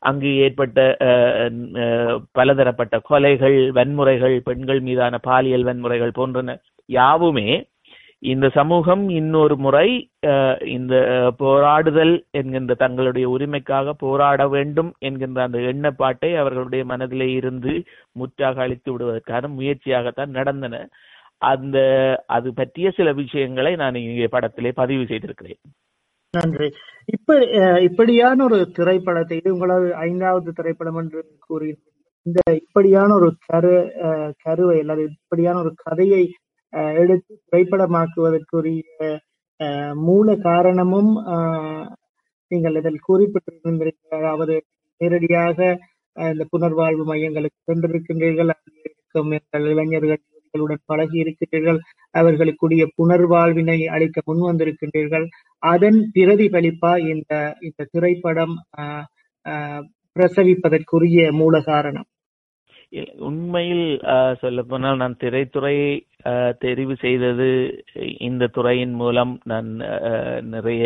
அங்கு 0.01 0.31
ஏற்பட்ட 0.37 0.79
பலதரப்பட்ட 2.33 2.97
கொலைகள் 3.11 3.59
வன்முறைகள் 3.79 4.37
பெண்கள் 4.45 4.81
மீதான 4.81 5.19
பாலியல் 5.29 5.69
வன்முறைகள் 5.69 6.17
போன்றன 6.19 6.57
யாவுமே 6.89 7.49
இந்த 8.23 8.47
சமூகம் 8.57 9.05
இன்னொரு 9.19 9.55
முறை 9.57 9.87
இந்த 10.69 10.95
போராடுதல் 11.39 12.13
என்கின்ற 12.31 12.73
தங்களுடைய 12.75 13.27
உரிமைக்காக 13.37 13.95
போராட 14.05 14.49
வேண்டும் 14.49 14.91
என்கின்ற 15.09 15.39
அந்த 15.47 15.59
எண்ணப்பாட்டை 15.73 16.31
அவர்களுடைய 16.43 16.85
மனதிலே 16.85 17.29
இருந்து 17.33 17.75
முற்றாக 18.13 18.63
அழித்து 18.67 18.91
விடுவதற்கான 18.93 19.51
முயற்சியாகத்தான் 19.59 20.37
நடந்தன. 20.39 20.83
அந்த 21.43 21.79
அது 22.29 22.49
பற்றிய 22.55 22.89
சில 22.99 23.09
விஷயங்களை 23.23 23.75
நான் 23.83 24.03
இங்கே 24.05 24.29
படத்திலே 24.33 24.73
பதிவு 24.83 25.05
செய்திருக்கிறேன். 25.07 25.61
நன்றி. 26.35 26.69
இப்ப 27.11 27.29
அஹ், 27.59 27.81
இப்படியான 27.87 28.39
ஒரு 28.45 28.59
திரைப்படத்தை 28.77 29.37
இது 29.37 29.55
உங்களது 29.55 29.89
ஐந்தாவது 30.07 30.51
திரைப்படம் 30.53 30.99
என்று 31.01 31.21
கூறி 31.47 31.71
இந்த 32.27 32.41
இப்படியான 32.61 33.11
ஒரு 33.15 33.29
கரு 33.47 33.75
கருவை 34.45 34.79
அல்லது 34.83 35.03
இப்படியான 35.17 35.59
ஒரு 35.63 35.73
கதையை 35.85 36.23
எடுத்து 36.97 37.33
திரைப்படமாக்குவதற்குரிய 37.47 38.83
மூல 40.03 40.35
காரணமும் 40.45 41.13
நீங்கள் 42.51 42.79
இதில் 42.81 43.07
குறிப்பிட்டிருக்கின்றீர்கள் 43.09 44.15
அதாவது 44.19 44.55
நேரடியாக 45.01 45.59
இந்த 46.17 46.45
புனர்வாழ்வு 46.53 47.05
மையங்களுக்கு 47.11 47.59
சென்றிருக்கின்றீர்கள் 47.69 48.51
இருக்கும் 48.85 49.33
எங்கள் 49.37 49.67
இளைஞர்கள் 49.73 50.23
பழகி 50.91 51.17
இருக்கின்றீர்கள் 51.23 51.79
அவர்களுக்குரிய 52.15 52.85
புனர்வாழ்வினை 52.97 53.79
அளிக்க 53.95 54.21
முன் 54.25 54.47
வந்திருக்கின்றீர்கள் 54.47 55.27
அதன் 55.63 56.01
பிரதிபலிப்பா 56.15 56.93
இந்த 57.13 57.33
இந்த 57.61 57.89
திரைப்படம் 57.93 58.55
ஆஹ், 58.79 59.07
ஆஹ், 59.47 59.85
பிரசவிப்பதற்குரிய 60.17 61.31
மூல 61.33 61.61
காரணம். 61.63 62.09
உண்மையில் 63.21 63.85
சொல்ல 64.41 64.63
போனால் 64.63 64.97
நான் 64.97 65.21
திரைத்துறை 65.21 65.77
தெரிவு 66.61 66.95
செய்தது 67.01 67.49
இந்த 68.21 68.49
துறையின் 68.49 68.95
மூலம் 68.95 69.41
நான் 69.45 69.69
நிறைய 70.49 70.85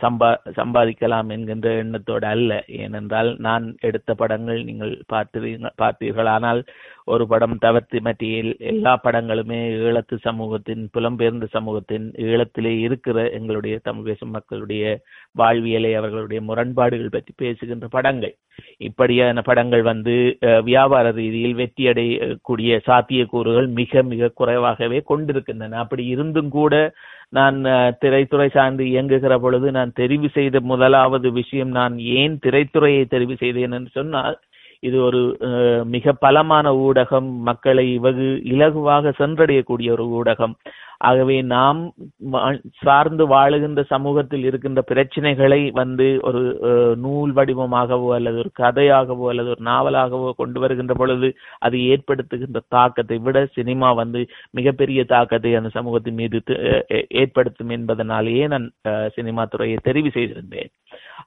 சம்பா 0.00 0.28
சம்பாதிக்கலாம் 0.56 1.28
என்கின்ற 1.34 1.68
எண்ணத்தோடு 1.76 2.26
அல்ல. 2.26 2.52
ஏனென்றால் 2.80 3.30
நான் 3.40 3.64
எடுத்த 3.80 4.10
படங்கள் 4.14 4.60
நீங்கள் 4.64 4.92
பார்த்தீர்கள் 5.12 5.54
பார்த்தீர்கள். 5.80 6.28
ஆனால் 6.34 6.60
ஒரு 7.06 7.24
படம் 7.26 7.56
தவிர்த்து 7.58 7.98
மத்தியில் 8.00 8.50
எல்லா 8.70 8.92
படங்களுமே 9.04 9.58
ஈழத்து 9.80 10.16
சமூகத்தின் 10.24 10.82
புலம்பெயர்ந்த 10.94 11.46
சமூகத்தின் 11.52 12.06
ஈழத்திலே 12.26 12.72
இருக்கிற 12.80 13.18
எங்களுடைய 13.38 13.76
தமிழ் 13.84 14.08
பேசும் 14.08 14.34
மக்களுடைய 14.36 14.84
வாழ்வியலை 15.36 15.92
அவர்களுடைய 15.94 16.40
முரண்பாடுகள் 16.42 17.14
பற்றி 17.16 17.34
பேசுகின்ற 17.36 17.88
படங்கள். 17.88 18.34
இப்படியான 18.88 19.42
படங்கள் 19.42 19.84
வந்து 19.84 20.16
அஹ், 20.48 20.62
வியாபார 20.64 21.06
ரீதியில் 21.18 21.58
வெற்றியடையக்கூடிய 21.60 22.72
சாத்தியக்கூறுகள் 22.88 23.68
மிக 23.80 24.02
மிக 24.04 24.32
குறைவாகவே 24.34 25.00
கொண்டிருக்கின்றன. 25.04 25.78
அப்படி 25.78 26.04
இருந்தும் 26.14 26.52
கூட 26.58 26.74
நான் 27.32 27.56
திரைத்துறை 28.00 28.46
சார்ந்து 28.48 28.82
இயங்குகிற 28.84 29.34
பொழுது 29.38 29.68
நான் 29.70 29.96
தெரிவு 29.96 30.28
செய்த 30.30 30.60
முதலாவது 30.62 31.28
விஷயம் 31.32 31.72
நான் 31.72 31.94
ஏன் 32.16 32.36
திரைத்துறையை 32.44 33.04
தெரிவு 33.06 33.34
செய்தேன் 33.36 33.72
என்று 33.72 33.90
சொன்னால் 33.90 34.36
இது 34.86 34.96
ஒரு 35.02 35.20
அஹ், 35.48 35.84
மிக 35.94 36.12
பலமான 36.20 36.54
ஊடகம் 36.84 37.30
மக்களை 37.46 37.86
வெகு 38.04 38.26
இலகுவாக 38.52 39.14
சென்றடையக்கூடிய 39.18 39.90
ஒரு 39.92 40.06
ஊடகம். 40.16 40.56
ஆகவே 41.06 41.36
நாம் 41.50 41.80
சார்ந்து 42.80 43.24
வாழுகின்ற 43.28 43.80
சமூகத்தில் 43.90 44.44
இருக்கின்ற 44.44 44.80
பிரச்சனைகளை 44.90 45.60
வந்து 45.78 46.06
ஒரு 46.28 46.40
அஹ், 46.68 46.94
நூல் 47.02 47.32
வடிவமாகவோ 47.36 48.08
அல்லது 48.16 48.38
ஒரு 48.38 48.52
கதையாகவோ 48.60 49.26
அல்லது 49.32 49.50
ஒரு 49.50 49.62
நாவலாகவோ 49.68 50.30
கொண்டு 50.38 50.60
வருகின்ற 50.60 50.94
பொழுது 50.96 51.30
அது 51.60 51.76
ஏற்படுத்துகின்ற 51.90 52.62
தாக்கத்தை 52.70 53.18
விட 53.20 53.44
சினிமா 53.56 53.90
வந்து 53.94 54.22
மிகப்பெரிய 54.54 55.00
தாக்கத்தை 55.08 55.52
அந்த 55.56 55.72
சமூகத்தின் 55.76 56.18
மீது 56.20 56.40
அஹ் 56.68 56.84
ஏற்படுத்தும் 57.20 57.74
என்பதனாலேயே 57.76 58.46
நான் 58.54 58.68
அஹ், 58.90 59.08
சினிமா 59.16 59.44
துறையை 59.48 59.78
தெரிவு 59.84 60.12
செய்திருந்தேன். 60.16 60.72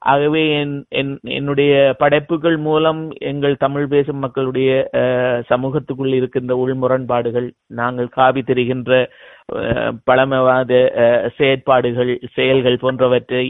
ஆகவே 0.02 0.42
என் 0.54 0.70
என்- 0.94 1.18
என்னுடைய 1.30 1.72
படைப்புகள் 1.98 2.56
மூலம் 2.60 3.00
எங்கள் 3.24 3.56
தமிழ் 3.56 3.86
பேசும் 3.86 4.18
மக்களுடைய 4.18 4.70
அஹ், 5.00 5.40
சமூகத்துக்குள் 5.48 6.12
இருக்கின்ற 6.14 6.54
உள்முரண்பாடுகள் 6.56 7.48
நாங்கள் 7.74 8.08
காவி 8.14 8.42
தெரிகின்ற 8.42 8.92
பழமைவாத 10.04 10.72
அஹ், 11.02 11.28
செயற்பாடுகள் 11.36 12.12
செயல்கள் 12.34 12.78
போன்றவற்றை 12.78 13.44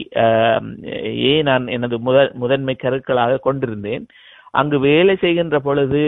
ஏ 1.25 1.33
நான் 1.43 1.67
எனது 1.69 1.97
முதல் 2.01 2.31
முதன்மை 2.35 2.75
கருக்களாக 2.77 3.41
கொண்டிருந்தேன். 3.41 4.05
அங்கு 4.53 4.79
வேலை 4.81 5.15
செய்கின்ற 5.17 5.57
பொழுது 5.59 6.01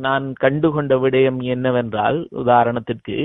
நான் 0.00 0.24
கண்டுகொண்ட 0.38 0.94
விடயம் 0.98 1.38
என்னவென்றால் 1.50 2.18
உதாரணத்திற்கு 2.40 3.16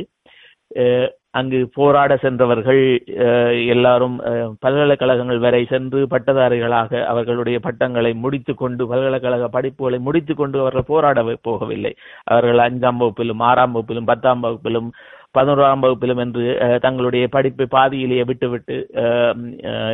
அங்கு 1.37 1.59
போராட 1.73 2.11
சென்றவர்கள் 2.17 2.81
அஹ், 3.25 3.55
எல்லாரும் 3.69 4.15
அஹ், 4.29 4.51
பல்கலைக்கழகங்கள் 4.59 5.39
வரை 5.39 5.61
சென்று 5.65 5.99
பட்டதாரிகளாக 6.07 6.75
அவர்களுடைய 7.07 7.59
பட்டங்களை 7.59 8.11
முடித்துக் 8.17 8.57
கொண்டு 8.57 8.83
பல்கலைக்கழக 8.87 9.49
படிப்புகளை 9.51 9.99
முடித்துக் 10.01 10.37
கொண்டு 10.37 10.57
அவர்கள் 10.59 10.89
போராட 10.89 11.15
போகவில்லை. 11.45 11.93
அவர்கள் 12.29 12.65
அஞ்சாம் 12.65 13.01
வகுப்பிலும் 13.01 13.43
ஆறாம் 13.47 13.73
வகுப்பிலும் 13.73 14.05
பத்தாம் 14.05 14.43
வகுப்பிலும் 14.43 14.89
பதினோராம் 15.37 15.83
வகுப்பிலும் 15.83 16.21
என்று 16.23 16.43
அஹ், 16.63 16.79
தங்களுடைய 16.79 17.25
படிப்பை 17.29 17.65
பாதியிலேயே 17.71 18.23
விட்டுவிட்டு 18.23 18.77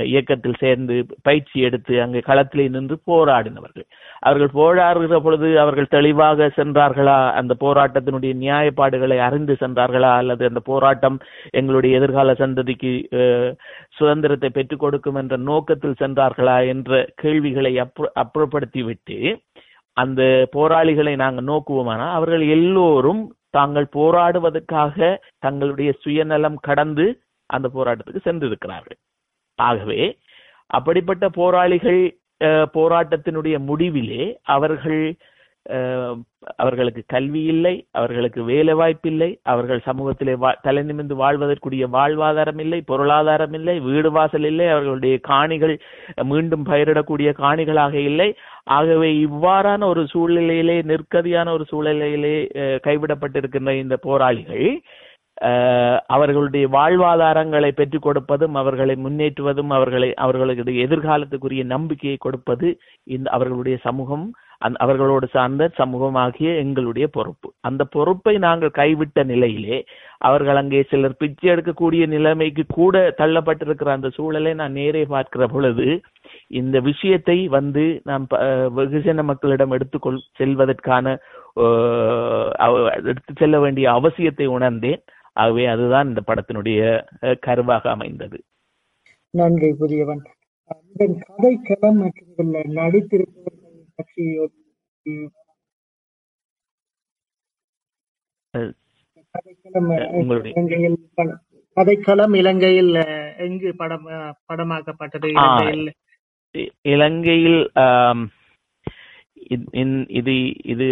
இயக்கத்தில் 0.07 0.59
சேர்ந்து 0.59 0.95
பயிற்சி 1.21 1.57
எடுத்து 1.61 1.93
அங்கே 2.01 2.21
களத்திலே 2.25 2.65
நின்று 2.69 2.95
போராடினவர்கள். 3.07 3.85
அவர்கள் 4.23 4.51
போராடுகிற 4.55 5.17
பொழுது 5.19 5.47
அவர்கள் 5.59 5.93
தெளிவாக 5.93 6.21
சென்றார்களா? 6.57 7.17
அந்த 7.39 7.53
போராட்டத்தினுடைய 7.61 8.33
நியாயப்பாடுகளை 8.41 9.17
அறிந்து 9.21 9.55
சென்றார்களா? 9.59 10.11
அல்லது 10.17 10.43
அந்த 10.49 10.61
போராட்டம் 10.65 11.17
எங்களுடைய 11.53 11.97
எதிர்கால 11.99 12.33
சந்ததிக்கு 12.39 12.91
அஹ், 13.19 13.51
சுதந்திரத்தை 13.97 14.49
பெற்றுக் 14.51 14.83
கொடுக்கும் 14.83 15.19
என்ற 15.21 15.35
நோக்கத்தில் 15.47 15.99
சென்றார்களா 15.99 16.41
என்ற 16.69 16.91
கேள்விகளை 17.21 17.73
அப்புற 17.83 18.07
அப்புறப்படுத்திவிட்டு 18.23 19.17
அந்த 19.97 20.21
போராளிகளை 20.53 21.15
நாங்கள் 21.17 21.47
நோக்குவோமானால் 21.47 22.15
அவர்கள் 22.15 22.43
எல்லோரும் 22.53 23.23
தாங்கள் 23.53 23.87
போராடுவதற்காக 23.93 24.97
தங்களுடைய 25.39 25.91
சுயநலம் 26.01 26.57
கடந்து 26.61 27.05
அந்த 27.49 27.67
போராட்டத்துக்கு 27.73 28.25
சென்றிருக்கிறார்கள். 28.25 28.99
ஆகவே 29.59 30.01
அப்படிப்பட்ட 30.69 31.25
போராளிகள் 31.33 32.01
அஹ், 32.41 32.67
போராட்டத்தினுடைய 32.73 33.55
முடிவிலே 33.67 34.23
அவர்கள் 34.53 35.01
அவர்களுக்கு 36.55 37.03
கல்வி 37.07 37.43
இல்லை 37.43 37.87
அவர்களுக்கு 37.91 38.43
வேலை 38.43 38.73
வாய்ப்பில்லை 38.73 39.39
அவர்கள் 39.43 39.81
சமூகத்திலே 39.85 40.33
வா- 40.35 40.57
தலை 40.61 40.83
நிமிர்ந்து 40.83 41.15
வாழ்வதற்குரிய 41.15 41.87
வாழ்வாதாரம் 41.87 42.59
இல்லை 42.59 42.81
பொருளாதாரம் 42.81 43.53
இல்லை 43.53 43.79
வீடு 43.79 44.11
வாசல் 44.11 44.43
இல்லை 44.43 44.67
அவர்களுடைய 44.67 45.17
காணிகள் 45.23 45.75
மீண்டும் 46.23 46.65
பயிரிடக்கூடிய 46.65 47.29
காணிகளாக 47.37 47.93
இல்லை. 48.01 48.29
ஆகவே 48.69 49.25
இவ்வாறான 49.25 49.85
ஒரு 49.85 50.07
சூழ்நிலையிலே 50.13 50.81
நிற்கதியான 50.83 51.51
ஒரு 51.51 51.65
சூழ்நிலையிலே 51.71 52.35
கைவிடப்பட்டிருக்கின்ற 52.83 53.71
இந்த 53.77 53.97
போராளிகள் 53.97 54.67
அவர்களுடைய 56.07 56.67
வாழ்வாதாரங்களை 56.67 57.71
பெற்றுக் 57.71 58.01
கொடுப்பதும் 58.01 58.55
அவர்களை 58.55 58.95
முன்னேற்றுவதும் 58.95 59.69
அவர்களை 59.69 60.13
அவர்களுடைய 60.15 60.87
எதிர்காலத்துக்குரிய 60.87 61.63
நம்பிக்கையை 61.65 62.17
கொடுப்பது 62.17 62.67
இந்த 63.07 63.29
அவர்களுடைய 63.29 63.77
சமூகம் 63.81 64.25
அவர்களோடு 64.71 65.27
சார்ந்த 65.27 65.71
சமூகமாகிய 65.77 66.57
எங்களுடைய 66.57 67.07
பொறுப்பு. 67.07 67.53
அந்த 67.59 67.83
பொறுப்பை 67.83 68.37
நாங்கள் 68.37 68.71
கைவிட்ட 68.77 69.23
நிலையிலே 69.23 69.85
அவர்கள் 70.17 70.55
அங்கே 70.55 70.83
சிலர் 70.89 71.17
பிச்சை 71.17 71.49
எடுக்கக்கூடிய 71.49 72.07
நிலைமைக்கு 72.07 72.63
கூட 72.67 73.13
தள்ளப்பட்டிருக்கிற 73.17 73.89
அந்த 73.89 74.09
சூழலை 74.09 74.53
நான் 74.53 74.71
நேரே 74.71 75.03
பார்க்கிற 75.05 75.47
பொழுது 75.47 76.01
இந்த 76.47 76.79
விஷயத்தை 76.79 77.47
வந்து 77.47 78.01
நாம் 78.03 78.27
வெகுஜன 78.77 79.23
மக்களிடம் 79.23 79.71
எடுத்துக்கொள் 79.71 80.19
செல்வதற்கான 80.39 81.17
அவ- 82.57 82.89
எடுத்து 82.89 83.33
செல்ல 83.37 83.59
வேண்டிய 83.59 83.91
அவசியத்தை 83.91 84.45
உணர்ந்தேன். 84.45 85.03
ஆகவே 85.33 85.65
அதுதான் 85.65 86.07
இந்த 86.07 86.21
படத்தினுடைய 86.27 87.03
கருவாக 87.47 87.81
அமைந்தது. 87.81 88.43
நன்றி 89.29 89.73
புதியவன். 89.73 90.21
கதைக்களம் 90.99 91.95
மற்றும் 91.95 93.62
பற்றி 93.99 94.39
ஒரு 94.39 94.53
அஹ், 98.53 98.73
கதைக்களம் 99.35 99.91
அஹ், 99.95 100.19
உங்களுடைய 100.19 100.53
இலங்கையில் 100.53 100.97
எங்கு 103.45 103.75
படம் 103.75 104.05
படமாக்கப்பட்டது? 104.49 105.27
இலங்கையில் 105.35 105.91
இது 110.13 110.33
இது 110.63 110.85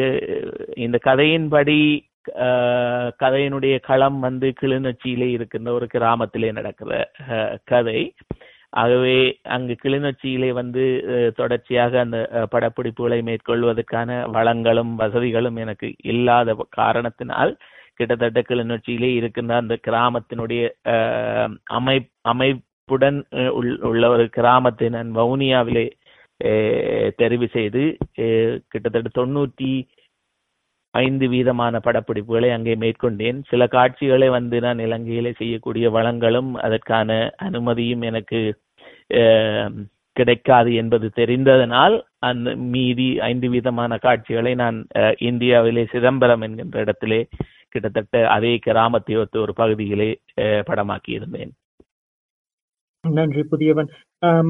இந்த 0.77 0.99
கதையின்படி 1.05 2.07
கதையினுடைய 3.21 3.81
களம் 3.81 4.19
வந்து 4.19 4.53
கிளிநொச்சியிலே 4.61 5.31
இருக்கின்ற 5.31 5.73
ஒரு 5.73 5.87
கிராமத்திலே 5.87 6.51
நடக்கிற 6.51 7.09
கதை. 7.65 8.13
ஆகவே 8.73 9.15
அங்கு 9.49 9.75
கிளிநொச்சியிலே 9.83 10.49
வந்து 10.51 10.83
தொடர்ச்சியாக 11.35 11.99
அந்த 11.99 12.17
படப்பிடிப்புகளை 12.51 13.19
மேற்கொள்வதற்கான 13.21 14.19
வளங்களும் 14.31 14.93
வசதிகளும் 14.95 15.55
எனக்கு 15.55 15.87
இல்லாத 16.03 16.55
காரணத்தினால் 16.75 17.51
கிட்டத்தட்ட 17.99 18.41
கிளிநொச்சியிலே 18.41 19.09
இருக்கின்ற 19.13 19.55
அந்த 19.55 19.75
கிராமத்தினுடைய 19.87 20.61
அமை 21.71 21.97
அமைப்புடன் 22.25 23.19
உள்- 23.53 23.81
உள்ள 23.83 24.09
ஒரு 24.09 24.29
கிராமத்தை 24.29 24.89
நான் 24.89 25.11
வவுனியாவிலே 25.15 25.85
தெரிவு 27.17 27.47
செய்து 27.49 27.83
கிட்டத்தட்ட 28.67 29.09
தொண்ணூற்றி 29.13 29.71
ஐந்து 30.93 31.25
வீதமான 31.29 31.75
படப்பிடிப்புகளை 31.85 32.49
அங்கே 32.53 32.73
மேற்கொண்டேன். 32.75 33.37
சில 33.49 33.61
காட்சிகளை 33.69 34.27
வந்து 34.29 34.57
நான் 34.61 34.79
இலங்கையிலே 34.79 35.31
செய்யக்கூடிய 35.33 35.85
வளங்களும் 35.91 36.51
அதற்கான 36.65 37.09
அனுமதியும் 37.47 38.03
எனக்கு 38.09 38.39
கிடைக்காது 40.15 40.71
என்பது 40.75 41.07
தெரிந்ததனால் 41.15 41.95
அந்த 42.21 42.49
மீதி 42.73 43.07
ஐந்து 43.27 43.47
வீதமான 43.49 43.97
காட்சிகளை 43.99 44.53
நான் 44.55 44.77
அஹ், 44.99 45.15
இந்தியாவிலே 45.29 45.83
சிதம்பரம் 45.93 46.43
என்கின்ற 46.47 46.77
இடத்திலே 46.79 47.21
கிட்டத்தட்ட 47.75 48.23
அதே 48.29 48.53
கிராமத்தை 48.59 49.15
ஒத்த 49.17 49.35
ஒரு 49.39 49.53
பகுதியிலே 49.53 50.09
படமாக்கி 50.69 51.11
இருந்தேன் 51.17 51.51
நன்றி 53.03 53.43
புதியவன். 53.51 53.89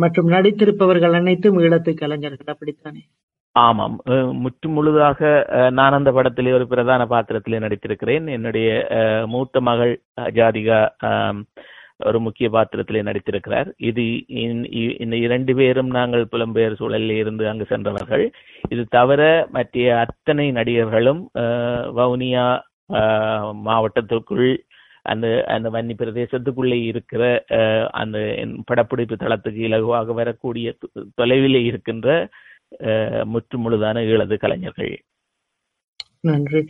மற்றும் 0.02 0.30
நடித்திருப்பவர்கள் 0.34 1.14
அனைத்தும் 1.20 1.60
ஈழத்து 1.60 1.92
கலைஞர்கள் 1.96 2.52
அப்படித்தானே? 2.54 3.02
ஆமாம். 3.54 4.02
முற்று 4.32 4.70
முழுதாக 4.70 5.46
நான் 5.72 5.92
அந்த 5.92 6.12
படத்திலே 6.12 6.54
ஒரு 6.54 6.68
பிரதான 6.68 7.06
பாத்திரத்திலே 7.06 7.60
நடித்திருக்கிறேன். 7.60 8.30
என்னுடைய 8.30 8.88
மூத்த 9.28 9.62
மகள் 9.62 10.02
ஜாதிகா 10.22 10.90
ஒரு 12.06 12.20
முக்கிய 12.20 12.50
பாத்திரத்திலே 12.50 13.02
நடித்திருக்கிறார். 13.02 13.72
இது 13.78 14.28
இந்த- 14.28 15.16
இரண்டு 15.16 15.56
பேரும் 15.56 15.88
நாங்கள் 15.88 16.28
புலம்பெயர் 16.32 16.76
சூழலில் 16.76 17.16
இருந்து 17.16 17.50
அங்கு 17.50 17.66
சென்றவர்கள். 17.66 18.32
இது 18.70 18.86
தவிர 18.90 19.48
மற்ற 19.52 20.00
அத்தனை 20.00 20.52
நடிகர்களும் 20.52 21.30
வவுனியா 21.98 22.60
மாவட்டத்திற்குள் 23.66 24.58
அந்த 25.02 25.44
அந்த 25.48 25.70
வன்னி 25.70 25.94
பிரதேசத்துக்குள்ளே 25.98 26.84
இருக்கிற 26.84 27.44
அந்த 27.92 28.46
படப்பிடிப்பு 28.66 29.16
தளத்துக்கு 29.16 29.62
இலகுவாக 29.62 30.14
வரக்கூடிய 30.14 30.74
தொலைவிலே 31.22 31.64
இருக்கின்ற 31.64 32.30
அஹ், 32.72 33.26
முற்று 33.34 33.58
முழுதான 33.64 34.04
ஈழது 34.12 34.38
கலைஞர்கள். 34.44 34.94
நன்றி. 36.30 36.62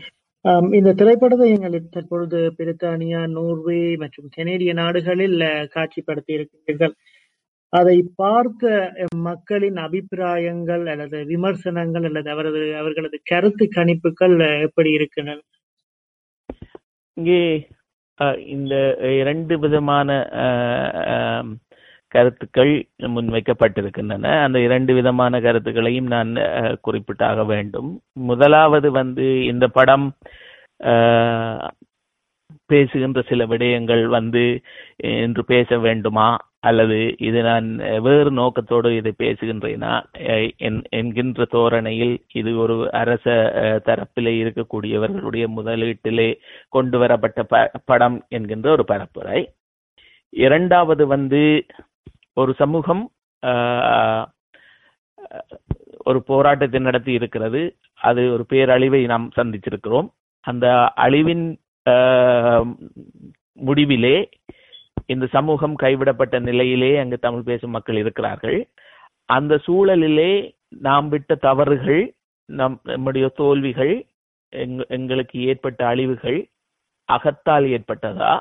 இந்த 0.77 0.91
திரைப்படத்தை 0.93 1.47
எங்கள் 1.55 1.75
தற்பொழுது 1.95 2.39
பிரித்தானியா 2.59 3.21
நோர்வே 3.35 3.81
மற்றும் 4.03 4.29
கனேடிய 4.37 4.71
நாடுகளில் 4.81 5.37
காட்சிப்படுத்தி 5.75 6.31
இருக்கின்றீர்கள் 6.37 6.95
அதை 7.73 7.97
பார்த்த 8.21 8.63
மக்களின் 9.27 9.79
அபிப்பிராயங்கள் 9.85 10.85
அல்லது 10.93 11.19
விமர்சனங்கள் 11.31 12.05
அல்லது 12.09 12.29
அவரது 12.35 12.61
அவர்களது 12.81 13.17
கருத்து 13.31 13.65
கணிப்புகள் 13.77 14.35
எப்படி 14.67 14.91
இருக்கின்றன? 14.97 15.39
இங்கே 17.17 17.41
இந்த 18.55 18.75
இரண்டு 19.21 19.55
விதமான 19.65 20.09
கருத்துக்கள் 22.11 22.87
முன்வைக்கப்பட்டிருக்கின்றன. 23.01 24.43
அந்த 24.43 24.59
இரண்டு 24.59 24.93
விதமான 24.93 25.39
கருத்துக்களையும் 25.39 26.07
நான் 26.07 26.33
குறிப்பிட்டாக 26.87 27.45
வேண்டும். 27.45 28.01
முதலாவது 28.13 28.91
வந்து 28.91 29.45
இந்த 29.45 29.67
படம் 29.67 30.13
பேசுகின்ற 32.65 33.21
சில 33.21 33.45
விடயங்கள் 33.45 34.05
வந்து 34.05 34.61
இன்று 34.97 35.45
பேச 35.45 35.77
வேண்டுமா? 35.77 36.37
அல்லது 36.59 37.15
இது 37.17 37.41
நான் 37.41 37.75
வேறு 37.75 38.31
நோக்கத்தோடு 38.31 38.95
இதை 38.95 39.13
பேசுகின்றேனா? 39.17 40.03
என்- 40.59 40.83
என்கின்ற 40.89 41.45
தோரணையில் 41.45 42.23
இது 42.33 42.57
ஒரு 42.57 42.91
அரச 42.91 43.51
தரப்பிலே 43.85 44.43
இருக்கக்கூடியவர்களுடைய 44.43 45.47
முதலீட்டிலே 45.57 46.35
கொண்டு 46.69 46.99
வரப்பட்ட 46.99 47.43
ப- 47.43 47.71
படம் 47.85 48.25
என்கின்ற 48.27 48.71
ஒரு 48.71 48.85
பரப்புரை. 48.87 49.45
இரண்டாவது 50.29 51.07
வந்து 51.07 51.65
ஒரு 52.37 52.51
சமூகம் 52.61 53.03
ஒரு 56.09 56.19
போராட்டத்தை 56.29 56.79
நடத்தி 56.79 57.11
இருக்கிறது. 57.19 57.61
அது 58.09 58.21
ஒரு 58.33 58.43
பேரழிவை 58.51 59.01
நாம் 59.11 59.25
சந்திச்சிருக்கிறோம். 59.37 60.07
அந்த 60.45 60.67
அழிவின் 61.05 61.45
முடிவிலே 63.67 64.15
இந்த 65.05 65.25
சமூகம் 65.35 65.75
கைவிடப்பட்ட 65.75 66.35
நிலையிலே 66.39 66.91
அங்கு 67.01 67.17
தமிழ் 67.17 67.47
பேசும் 67.49 67.75
மக்கள் 67.75 67.99
இருக்கிறார்கள். 68.03 68.59
அந்த 69.29 69.53
சூழலிலே 69.65 70.31
நாம் 70.87 71.07
விட்ட 71.09 71.35
தவறுகள் 71.47 72.03
நம் 72.49 72.77
நம்முடைய 72.83 73.25
தோல்விகள் 73.39 73.93
எங்களுக்கு 74.97 75.37
ஏற்பட்ட 75.49 75.81
அழிவுகள் 75.87 76.39
அகத்தால் 77.09 77.65
ஏற்பட்டதா? 77.75 78.33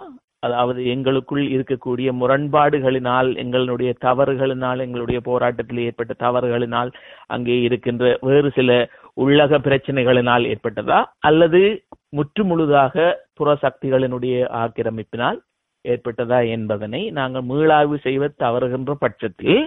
அதாவது 0.42 0.87
எங்களுக்குள் 0.87 1.42
இருக்கக்கூடிய 1.46 2.09
முரண்பாடுகளினால் 2.12 3.37
எங்களுடைய 3.37 3.90
தவறுகளினால் 4.00 4.81
எங்களுடைய 4.81 5.20
போராட்டத்தில் 5.20 5.79
ஏற்பட்ட 5.79 6.14
தவறுகளினால் 6.18 6.90
அங்கே 7.26 7.61
இருக்கின்ற 7.61 8.18
வேறு 8.20 8.50
சில 8.50 8.70
உள்ளக 9.16 9.59
பிரச்சனைகளினால் 9.59 10.44
ஏற்பட்டதா? 10.44 10.98
அல்லது 11.20 11.61
முற்று 12.11 12.44
முழுதாக 12.44 12.94
புற 13.35 13.59
சக்திகளினுடைய 13.62 14.37
ஆக்கிரமிப்பினால் 14.62 15.38
ஏற்பட்டதா 15.85 16.48
என்பதனை 16.50 17.11
நாங்கள் 17.11 17.46
மீளாய்வு 17.48 17.98
செய்வ 18.03 18.29
தவறுகின்ற 18.38 18.94
பட்சத்தில் 18.98 19.61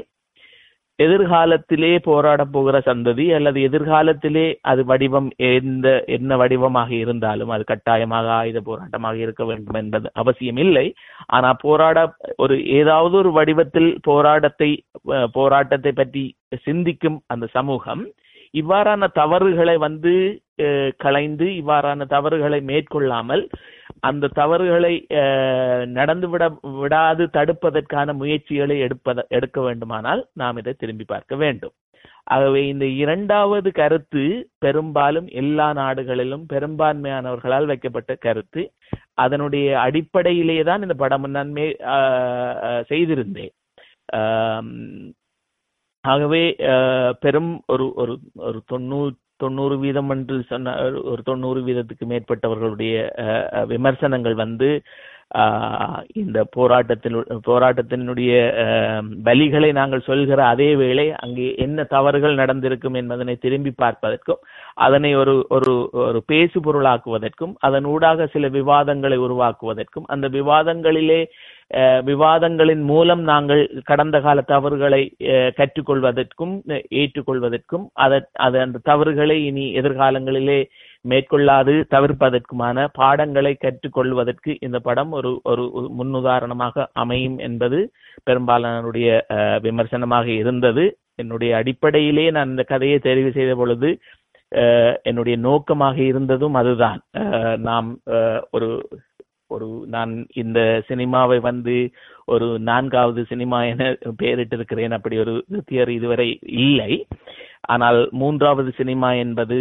எதிர்காலத்திலே 0.99 1.91
போராடப் 2.03 2.51
போகிற 2.51 2.75
சந்ததி 2.85 3.25
அல்லது 3.35 3.59
எதிர்காலத்திலே 3.67 4.45
அது 4.61 4.81
வடிவம் 4.85 5.29
எந்த 5.49 5.87
என்ன 6.07 6.37
வடிவமாக 6.37 6.91
இருந்தாலும் 6.93 7.49
அது 7.49 7.63
கட்டாயமாக 7.63 8.27
ஆயுத 8.31 8.59
போராட்டமாக 8.65 9.17
இருக்க 9.17 9.43
வேண்டும் 9.45 9.79
என்பது 9.81 10.09
அவசியம் 10.13 10.57
இல்லை. 10.57 10.85
ஆனா 11.27 11.49
போராட 11.65 11.97
ஒரு 12.35 12.57
ஏதாவது 12.79 13.17
ஒரு 13.17 13.31
வடிவத்தில் 13.31 13.91
போராட்டத்தை 14.01 14.69
போராட்டத்தை 15.31 15.91
பற்றி 15.91 16.23
சிந்திக்கும் 16.63 17.19
அந்த 17.27 17.45
சமூகம் 17.57 18.03
இவ்வாறான 18.53 19.07
தவறுகளை 19.15 19.75
வந்து 19.85 20.13
அஹ், 20.65 20.91
களைந்து 20.97 21.45
இவ்வாறான 21.61 22.05
தவறுகளை 22.07 22.59
மேற்கொள்ளாமல் 22.63 23.43
அந்த 24.01 24.31
தவறுகளை 24.33 24.91
அஹ், 25.21 25.85
நடந்து 25.91 26.27
விட 26.29 26.43
விடாது 26.81 27.23
தடுப்பதற்கான 27.33 28.13
முயற்சிகளை 28.19 28.77
எடுப்பத 28.85 29.25
எடுக்க 29.29 29.61
வேண்டுமானால் 29.61 30.21
நாம் 30.33 30.57
இதை 30.57 30.73
திரும்பி 30.75 31.05
பார்க்க 31.05 31.35
வேண்டும். 31.35 31.73
ஆகவே 32.27 32.61
இந்த 32.67 32.85
இரண்டாவது 32.99 33.69
கருத்து 33.73 34.21
பெரும்பாலும் 34.59 35.27
எல்லா 35.35 35.67
நாடுகளிலும் 35.73 36.45
பெரும்பான்மையானவர்களால் 36.53 37.65
வைக்கப்பட்ட 37.65 38.13
கருத்து. 38.17 38.61
அதனுடைய 39.15 39.67
அடிப்படையிலே 39.79 40.55
தான் 40.63 40.81
இந்த 40.81 40.95
படம் 41.01 41.27
நான் 41.31 41.51
ஆஹ் 41.95 42.83
செய்திருந்தேன். 42.89 43.53
ஆகவே 46.03 46.41
ஆஹ் 46.69 47.13
பெரும் 47.19 47.51
ஒரு 47.69 47.85
ஒரு 47.97 48.13
ஒரு 48.43 48.59
தொண்ணூறு 48.67 49.11
தொண்ணூறு 49.39 49.75
வீதம் 49.79 50.11
என்று 50.13 50.35
சொன்ன 50.49 50.73
ஒரு- 51.05 51.23
தொண்ணூறு 51.25 51.59
வீதத்துக்கு 51.63 52.05
மேற்பட்டவர்களுடைய 52.09 52.93
விமர்சனங்கள் 53.71 54.37
வந்து 54.41 54.69
ஆஹ், 55.35 56.01
இந்த 56.21 56.39
போராட்டத்தில் 56.55 57.15
போராட்டத்தினுடைய 57.47 58.31
ஆஹ், 58.63 58.99
வலிகளை 59.23 59.69
நாங்கள் 59.77 60.05
சொல்கிற 60.07 60.39
அதே 60.47 60.67
வேளை 60.75 61.05
அங்கே 61.19 61.47
என்ன 61.63 61.85
தவறுகள் 61.89 62.35
நடந்திருக்கும் 62.35 62.97
என்பதனை 62.99 63.35
திரும்பி 63.39 63.71
பார்ப்பதற்கும் 63.77 64.41
அதனை 64.79 65.11
ஒரு 65.15 65.33
ஒரு 65.51 65.73
ஒரு 66.03 66.21
பேசு 66.27 66.59
பொருளாக்குவதற்கும் 66.59 67.55
அதன் 67.61 67.87
ஊடாக 67.91 68.27
சில 68.27 68.47
விவாதங்களை 68.57 69.17
உருவாக்குவதற்கும் 69.25 70.07
அந்த 70.09 70.27
விவாதங்களிலே 70.37 71.21
விவாதங்களின் 72.07 72.83
மூலம் 72.85 73.21
நாங்கள் 73.23 73.61
கடந்த 73.83 74.17
கால 74.21 74.41
தவறுகளை 74.47 75.01
அஹ், 75.27 75.51
கற்றுக்கொள்வதற்கும் 75.57 76.53
ஏற்றுக்கொள்வதற்கும் 77.01 77.85
அத 77.99 78.13
அது 78.39 78.57
அந்த 78.61 78.81
தவறுகளை 78.83 79.37
இனி 79.45 79.65
எதிர்காலங்களிலே 79.79 80.59
மேற்கொள்ளாது 81.05 81.73
தவிர்ப்பதற்குமான 81.91 82.61
பாடங்களை 82.95 83.53
கற்றுக்கொள்வதற்கு 83.57 84.51
இந்த 84.61 84.79
படம் 84.81 85.11
ஒரு 85.11 85.31
ஒரு 85.43 85.63
முன்னுதாரணமாக 85.97 86.85
அமையும் 86.95 87.37
என்பது 87.41 87.79
பெரும்பாலானுடைய 88.27 89.07
அஹ், 89.35 89.59
விமர்சனமாக 89.61 90.27
இருந்தது. 90.41 90.85
என்னுடைய 91.15 91.51
அடிப்படையிலே 91.55 92.25
நான் 92.31 92.49
இந்த 92.49 92.63
கதையை 92.65 92.99
தெரிவு 93.01 93.31
செய்த 93.31 93.53
பொழுது 93.55 93.89
என்னுடைய 95.05 95.35
நோக்கமாக 95.43 95.97
இருந்ததும் 96.03 96.55
அதுதான். 96.59 96.99
நாம் 97.61 97.87
ஒரு 98.51 98.67
ஒரு 99.55 99.69
நான் 99.95 100.13
இந்த 100.43 100.59
சினிமாவை 100.89 101.39
வந்து 101.49 101.77
ஒரு 102.33 102.47
நான்காவது 102.69 103.21
சினிமா 103.31 103.57
என 103.71 103.83
பெயரிட்டிருக்கிறேன். 104.21 104.93
அப்படி 104.97 105.15
ஒரு 105.23 105.33
தியரி 105.69 105.93
இதுவரை 105.99 106.27
இல்லை. 106.67 106.93
ஆனால் 107.73 107.99
மூன்றாவது 108.21 108.69
சினிமா 108.77 109.09
என்பது 109.23 109.57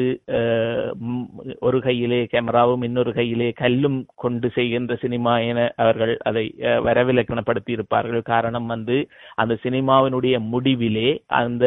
ஒரு 1.60 1.78
கையிலே 1.80 2.18
கேமராவும் 2.32 2.84
இன்னொரு 2.86 3.10
கையிலே 3.18 3.48
கல்லும் 3.60 3.98
கொண்டு 4.22 4.48
செய்கின்ற 4.56 4.92
சினிமா 5.02 5.34
என 5.50 5.68
அவர்கள் 5.76 6.14
அதை 6.28 6.44
வரவிலக்கணப்படுத்தி 6.86 7.72
இருப்பார்கள் 7.72 8.22
காரணம் 8.32 8.66
வந்து 8.74 8.96
அந்த 9.42 9.56
சினிமாவினுடைய 9.64 10.38
முடிவிலே 10.52 11.10
அந்த 11.40 11.64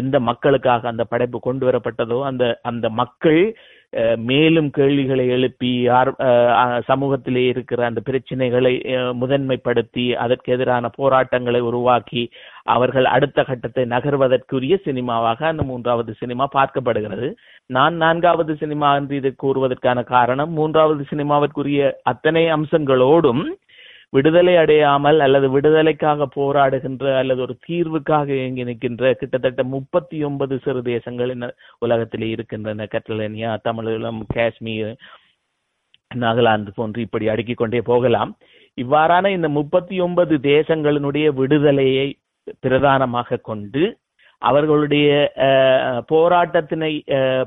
எந்த 0.00 0.18
மக்களுக்காக 0.30 0.88
அந்த 0.92 1.06
படைப்பு 1.12 1.40
கொண்டு 1.40 1.66
வரப்பட்டதோ 1.68 2.20
அந்த 2.30 2.46
அந்த 2.62 2.88
மக்கள் 3.02 3.42
மேலும் 4.28 4.68
கேள்விகளை 4.70 5.24
எழுப்பி 5.28 5.70
சமூகத்திலே 6.88 7.42
இருக்கிற 7.52 7.80
அந்த 7.84 8.00
பிரச்சனைகளை 8.10 8.72
முதன்மைப்படுத்தி 9.22 10.04
அதற்கு 10.14 10.52
எதிரான 10.52 10.88
போராட்டங்களை 10.88 11.60
உருவாக்கி 11.60 12.22
அவர்கள் 12.74 13.06
அடுத்த 13.14 13.44
கட்டத்தை 13.44 13.84
நகர்வதற்குரிய 13.84 14.76
சினிமாவாக 14.84 15.46
அந்த 15.46 15.62
மூன்றாவது 15.62 16.14
சினிமா 16.14 16.46
பார்க்கப்படுகிறது. 16.54 17.28
நான் 17.70 17.94
நான்காவது 17.96 18.56
சினிமா 18.56 18.90
என்று 18.94 19.16
இதை 19.16 19.32
கூறுவதற்கான 19.42 20.04
காரணம் 20.04 20.50
மூன்றாவது 20.50 21.04
சினிமாவிற்குரிய 21.10 21.92
அத்தனை 22.02 22.44
அம்சங்களோடும் 22.52 23.44
விடுதலை 24.16 24.54
அடையாமல் 24.56 25.18
அல்லது 25.26 25.46
விடுதலைக்காக 25.50 26.28
போராடுகின்ற 26.36 27.04
அல்லது 27.18 27.40
ஒரு 27.46 27.54
தீர்வுக்காக 27.68 28.28
இயங்கி 28.38 28.64
நிற்கின்ற 28.64 29.12
கிட்டத்தட்ட 29.20 29.62
முப்பத்தி 29.74 30.18
ஒன்பது 30.24 30.56
சிறு 30.64 30.82
தேசங்கள் 30.92 31.32
உலகத்திலே 31.84 32.28
இருக்கின்றன. 32.28 32.88
கட்டலனியா 32.94 33.52
தமிழீழம் 33.68 34.20
காஷ்மீர் 34.34 34.92
நாகாலாந்து 36.14 36.72
போன்று 36.74 37.00
இப்படி 37.06 37.26
அடுக்கிக் 37.28 37.60
கொண்டே 37.60 37.80
போகலாம். 37.90 38.32
இவ்வாறான 38.78 39.30
இந்த 39.36 39.48
முப்பத்தி 39.58 39.96
ஒன்பது 40.00 40.34
தேசங்களினுடைய 40.52 41.26
விடுதலையை 41.40 42.08
பிரதானமாக 42.64 43.38
கொண்டு 43.48 43.82
அவர்களுடைய 44.38 45.10
போராட்டத்தினை 46.08 46.90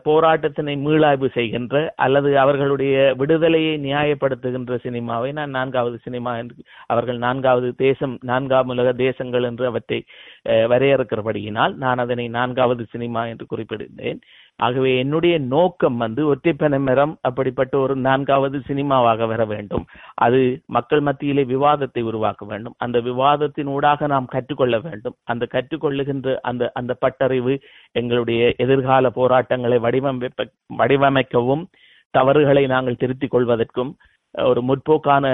போராட்டத்தினை 0.03 0.75
மீளாய்வு 0.85 1.27
செய்கின்ற 1.33 1.93
அல்லது 1.95 2.39
அவர்களுடைய 2.39 3.13
விடுதலையை 3.17 3.73
நியாயப்படுத்துகின்ற 3.77 4.79
சினிமாவை 4.85 5.31
நான் 5.31 5.49
நான்காவது 5.49 5.97
சினிமா 6.03 6.37
என்று 6.37 6.55
அவர்கள் 6.87 7.17
நான்காவது 7.17 7.75
தேசம் 7.75 8.17
நான்காம் 8.21 8.67
உலக 8.67 8.93
தேசங்கள் 8.93 9.43
என்று 9.43 9.65
அவற்றை 9.65 10.05
வரையறுக்கிறபடியினால் 10.45 11.75
நான் 11.75 11.97
அதனை 11.97 12.27
நான்காவது 12.27 12.85
சினிமா 12.91 13.25
என்று 13.25 13.45
குறிப்பிடுகிறேன். 13.45 14.21
ஆகவே 14.59 14.91
என்னுடைய 14.97 15.35
நோக்கம் 15.53 15.97
வந்து 15.97 16.21
ஒற்றைப்பனை 16.31 16.79
மரம் 16.79 17.13
அப்படிப்பட்ட 17.21 17.73
ஒரு 17.77 17.95
நான்காவது 18.07 18.57
சினிமாவாக 18.67 19.25
வர 19.25 19.41
வேண்டும். 19.45 19.85
அது 20.25 20.39
மக்கள் 20.65 21.01
மத்தியிலே 21.01 21.43
விவாதத்தை 21.43 22.01
உருவாக்க 22.01 22.43
வேண்டும். 22.45 22.75
அந்த 22.77 22.99
விவாதத்தின் 22.99 23.71
ஊடாக 23.75 24.07
நாம் 24.07 24.31
கற்றுக்கொள்ள 24.35 24.77
வேண்டும். 24.79 25.15
அந்த 25.23 25.47
கற்றுக்கொள்ளுகின்ற 25.53 26.35
அந்த 26.41 26.71
அந்த 26.73 26.95
பட்டறிவு 27.05 27.55
எங்களுடைய 27.91 28.41
எதிர்கால 28.57 29.09
போராட்டங்களை 29.09 29.79
வடிவமைப்ப 29.79 30.49
வடிவமைக்கவும் 30.81 31.65
தவறுகளை 32.13 32.63
நாங்கள் 32.67 33.01
திருத்திக் 33.03 33.33
கொள்வதற்கும் 33.35 33.91
ஒரு 34.35 34.61
முற்போக்கான 34.61 35.25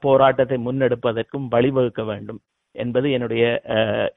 போராட்டத்தை 0.00 0.56
முன்னெடுப்பதற்கும் 0.66 1.46
வழிவகுக்க 1.54 2.02
வேண்டும். 2.04 2.40
என்பது 2.74 3.06
என்னுடைய 3.16 3.44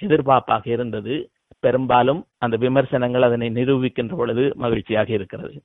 எதிர்பார்ப்பாக 0.05 0.65
இருந்தது. 0.67 1.15
பெரும்பாலும் 1.59 2.25
அந்த 2.37 2.57
விமர்சனங்கள் 2.57 3.21
அதனை 3.21 3.49
நிரூபிக்கின்ற 3.49 4.15
பொழுது 4.15 4.51
மகிழ்ச்சியாக 4.55 5.13
இருக்கிறது. 5.13 5.61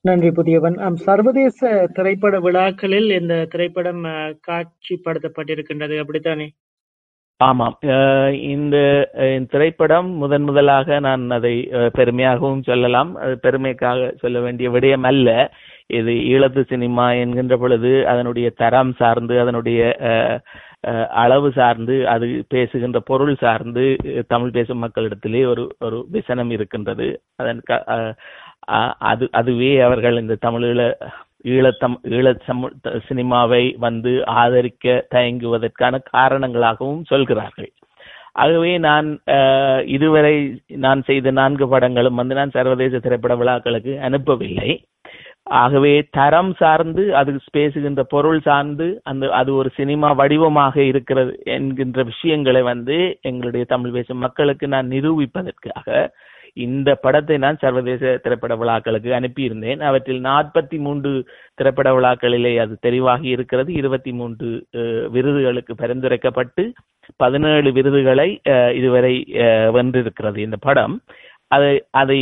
நன்றி 0.00 0.30
புதியவன். 0.30 0.94
சர்வதேச 0.94 1.86
திரைப்பட 1.92 2.40
விழாக்களில் 2.40 3.10
இந்த 3.20 3.44
திரைப்படம் 3.44 4.04
காட்சிப்படுத்தப்பட்டிருக்கின்றது. 4.48 5.98
அப்படித்தானே? 5.98 6.46
ஆமாம். 7.36 7.78
இந்த 8.30 8.76
திரைப்படம் 9.50 10.10
முதன் 10.10 10.42
முதலாக 10.42 10.98
நான் 10.98 11.30
அதை 11.30 11.68
பெருமையாகவும் 11.70 12.62
சொல்லலாம். 12.62 13.14
அது 13.14 13.38
பெருமைக்காக 13.42 14.12
சொல்ல 14.16 14.40
வேண்டிய 14.40 14.70
விடயம் 14.70 15.06
அல்ல. 15.12 15.52
இது 15.86 16.12
ஈழத்து 16.32 16.62
சினிமா 16.64 17.12
என்கின்ற 17.12 17.56
பொழுது 17.56 18.08
அதனுடைய 18.08 18.50
தரம் 18.50 18.92
சார்ந்து 18.92 19.40
அதனுடைய 19.40 19.80
அளவு 21.22 21.48
சார்ந்து 21.52 21.96
அது 22.08 22.26
பேசுகின்ற 22.48 23.00
பொருள் 23.10 23.34
சார்ந்து 23.34 23.84
தமிழ் 24.28 24.54
பேசும் 24.56 24.82
மக்களிடத்திலே 24.84 25.42
ஒரு 25.46 25.64
ஒரு 25.80 25.98
விசனம் 26.10 26.50
இருக்கின்றது. 26.50 27.08
அதன் 27.36 27.60
அது 29.10 29.24
அதுவே 29.40 29.70
அவர்கள் 29.80 30.20
இந்த 30.22 30.38
தமிழீழ 30.46 30.80
ஈழத்தம் 31.52 31.96
ஈழ 32.16 32.26
சினிமாவை 33.08 33.62
வந்து 33.86 34.12
ஆதரிக்க 34.42 35.06
தயங்குவதற்கான 35.14 36.00
காரணங்களாகவும் 36.16 37.02
சொல்கிறார்கள். 37.12 37.70
ஆகவே 38.42 38.72
நான் 38.78 39.08
இதுவரை 39.96 40.34
நான் 40.84 41.00
செய்த 41.02 41.30
நான்கு 41.30 41.66
படங்களும் 41.68 42.20
வந்து 42.20 42.34
நான் 42.34 42.54
சர்வதேச 42.56 42.98
திரைப்பட 42.98 43.34
விழாக்களுக்கு 43.40 43.94
அனுப்பவில்லை. 44.08 44.70
ஆகவே 45.46 45.92
தரம் 46.12 46.52
சார்ந்து 46.54 47.04
அது 47.16 47.30
பேசுகின்ற 47.52 48.02
பொருள் 48.10 48.40
சார்ந்து 48.40 48.86
அந்த 49.04 49.30
அது 49.34 49.50
ஒரு 49.54 49.70
சினிமா 49.76 50.08
வடிவமாக 50.18 50.76
இருக்கிறது 50.90 51.32
என்கின்ற 51.54 52.02
விஷயங்களை 52.10 52.62
வந்து 52.64 52.96
எங்களுடைய 53.22 53.64
தமிழ் 53.66 53.92
பேசும் 53.92 54.22
மக்களுக்கு 54.22 54.68
நான் 54.68 54.92
நிரூபிப்பதற்காக 54.92 55.88
இந்த 56.56 56.90
படத்தை 56.96 57.36
நான் 57.38 57.60
சர்வதேச 57.60 58.02
திரைப்பட 58.24 58.54
விழாக்களுக்கு 58.56 59.10
அனுப்பியிருந்தேன். 59.18 59.80
அவற்றில் 59.80 60.20
நாற்பத்தி 60.24 60.78
மூன்று 60.78 61.10
திரைப்பட 61.58 61.88
விழாக்களிலே 61.92 62.52
அது 62.58 62.74
தெரிவாகி 62.82 63.28
இருக்கிறது. 63.34 63.70
இருபத்தி 63.74 64.12
மூன்று 64.12 64.48
அஹ், 64.76 65.06
விருதுகளுக்கு 65.14 65.74
பரிந்துரைக்கப்பட்டு 65.78 66.64
பதினேழு 67.16 67.70
விருதுகளை 67.72 68.28
அஹ், 68.50 68.72
இதுவரை 68.74 69.14
அஹ், 69.44 69.70
வென்றிருக்கிறது 69.76 70.36
இந்த 70.38 70.58
படம். 70.60 70.96
அதை 71.52 71.70
அதை 72.00 72.18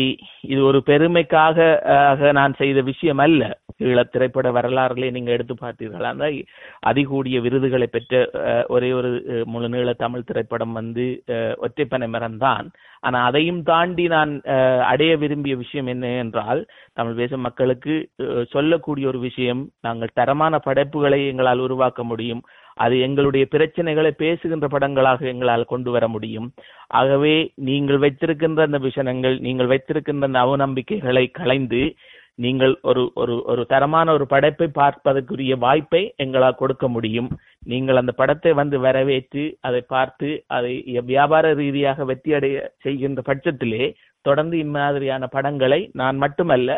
இது 0.49 0.61
ஒரு 0.69 0.79
பெருமைக்காக 0.87 1.59
ஆக 2.03 2.31
நான் 2.39 2.55
செய்த 2.61 2.79
விஷயம் 2.89 3.23
அல்ல 3.25 3.43
ஈழ 3.85 4.01
திரைப்பட 4.07 4.49
வரலாறுகளை 4.57 5.09
நீங்க 5.13 5.31
எடுத்து 5.33 5.55
பார்த்தீர்கள்? 5.57 6.07
அந்த 6.11 6.25
அதிகூடிய 6.91 7.37
விருதுகளை 7.45 7.87
பெற்ற 7.89 8.15
அஹ், 8.43 8.65
ஒரே 8.75 8.91
ஒரு 8.95 9.11
முழுநீள 9.53 9.93
தமிழ் 10.03 10.27
திரைப்படம் 10.29 10.75
வந்து 10.81 11.07
அஹ், 11.35 11.55
ஒற்றைப்பனை 11.65 12.09
மரம்தான் 12.11 12.67
ஆனா 13.03 13.19
அதையும் 13.29 13.63
தாண்டி 13.69 14.05
நான் 14.15 14.33
அஹ், 14.55 14.83
அடைய 14.91 15.13
விரும்பிய 15.19 15.55
விஷயம் 15.59 15.91
என்ன 15.95 16.07
என்றால் 16.23 16.61
தமிழ் 16.97 17.17
பேசும் 17.17 17.47
மக்களுக்கு 17.47 17.95
சொல்லக்கூடிய 18.53 19.07
ஒரு 19.09 19.21
விஷயம் 19.23 19.63
நாங்கள் 19.83 20.17
தரமான 20.17 20.39
படைப்புகளை 20.61 21.21
எங்களால் 21.27 21.65
உருவாக்க 21.67 22.01
முடியும். 22.07 22.43
அது 22.85 22.95
எங்களுடைய 23.07 23.45
பிரச்சனைகளை 23.55 24.13
பேசுகின்ற 24.23 24.67
படங்களாக 24.75 25.27
எங்களால் 25.33 25.71
கொண்டு 25.73 25.91
வர 25.97 26.05
முடியும். 26.15 26.47
ஆகவே 27.01 27.35
நீங்கள் 27.69 28.03
வைத்திருக்கின்ற 28.05 28.63
அந்த 28.69 28.81
விஷனங்கள் 28.89 29.37
நீங்கள் 29.47 29.71
வைத்திருக்கின்ற 29.73 30.29
அந்த 30.31 30.41
அவநம்பிக்கைகளை 30.47 31.25
களைந்து 31.39 31.83
நீங்கள் 32.45 32.75
ஒரு 32.91 33.03
ஒரு 33.23 33.35
ஒரு 33.53 33.63
தரமான 33.73 34.07
ஒரு 34.17 34.27
படைப்பை 34.27 34.69
பார்ப்பதற்குரிய 34.79 35.55
வாய்ப்பை 35.65 36.03
எங்களால் 36.25 36.61
கொடுக்க 36.61 36.85
முடியும். 36.89 37.29
நீங்கள் 37.73 38.01
அந்த 38.03 38.13
படத்தை 38.21 38.53
வந்து 38.61 38.77
வரவேற்று 38.87 39.45
அதை 39.69 39.83
பார்த்து 39.95 40.29
அதை 40.57 40.73
வியாபார 41.11 41.53
ரீதியாக 41.61 42.05
வெற்றி 42.11 42.33
அடைய 42.39 42.57
செய்கின்ற 42.87 43.23
பட்சத்திலே 43.27 43.85
தொடர்ந்து 44.25 44.57
இம்மாதிரியான 44.67 45.27
படங்களை 45.37 45.81
நான் 46.01 46.17
மட்டுமல்ல 46.25 46.71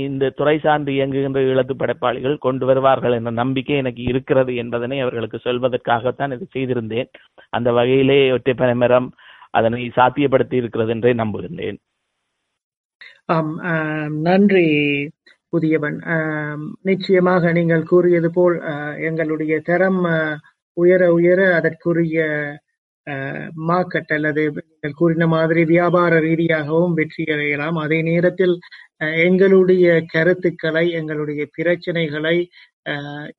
இந்த 0.00 0.30
துறை 0.36 0.56
சார்ந்து 0.58 0.90
இயங்குகின்ற 0.92 1.40
இழப்பு 1.46 1.74
படைப்பாளிகள் 1.76 2.36
கொண்டு 2.38 2.64
வருவார்கள் 2.66 3.16
என்ற 3.16 3.30
நம்பிக்கை 3.40 3.76
எனக்கு 3.76 4.02
இருக்கிறது 4.04 4.52
என்பதனை 4.62 4.98
அவர்களுக்கு 5.00 5.38
சொல்வதற்காகத்தான் 5.44 6.34
இதை 6.36 6.46
செய்திருந்தேன். 6.50 7.10
அந்த 7.52 7.68
வகையிலே 7.78 8.20
ஒற்றைப்பனை 8.36 8.76
மரம் 8.76 9.08
அதனை 9.54 9.82
சாத்தியப்படுத்தி 9.96 10.56
இருக்கிறது 10.60 10.90
என்றே 10.90 11.12
நம்புகின்றேன். 11.22 11.78
ஆம் 13.28 13.52
நன்றி 14.22 14.66
புதியவன். 15.52 15.98
நிச்சயமாக 16.82 17.52
நீங்கள் 17.52 17.84
கூறியது 17.84 18.30
போல் 18.30 18.56
அஹ், 18.72 18.96
எங்களுடைய 19.08 19.54
தரம் 19.62 20.02
உயர 20.76 21.02
உயர 21.14 21.40
அதற்குரிய 21.58 22.18
மார்க்கெட் 23.68 24.12
அல்லது 24.16 24.42
கூறின 24.98 25.26
மாதிரி 25.34 25.62
வியாபார 25.72 26.12
ரீதியாகவும் 26.26 26.96
வெற்றி 26.98 27.24
அடையலாம். 27.34 27.78
அதே 27.84 27.98
நேரத்தில் 28.10 28.54
எங்களுடைய 29.26 29.86
கருத்துக்களை 30.14 30.84
எங்களுடைய 31.00 31.42
பிரச்சனைகளை 31.58 32.36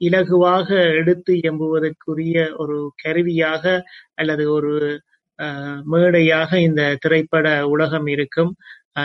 இலகுவாக 0.08 0.68
எடுத்து 1.00 1.34
எம்புவதற்குரிய 1.52 2.38
ஒரு 2.64 2.78
கருவியாக 3.04 3.64
அல்லது 4.22 4.46
ஒரு 4.58 4.74
மேடையாக 5.94 6.60
இந்த 6.68 6.82
திரைப்பட 7.04 7.48
உலகம் 7.74 8.08
இருக்கும். 8.16 8.52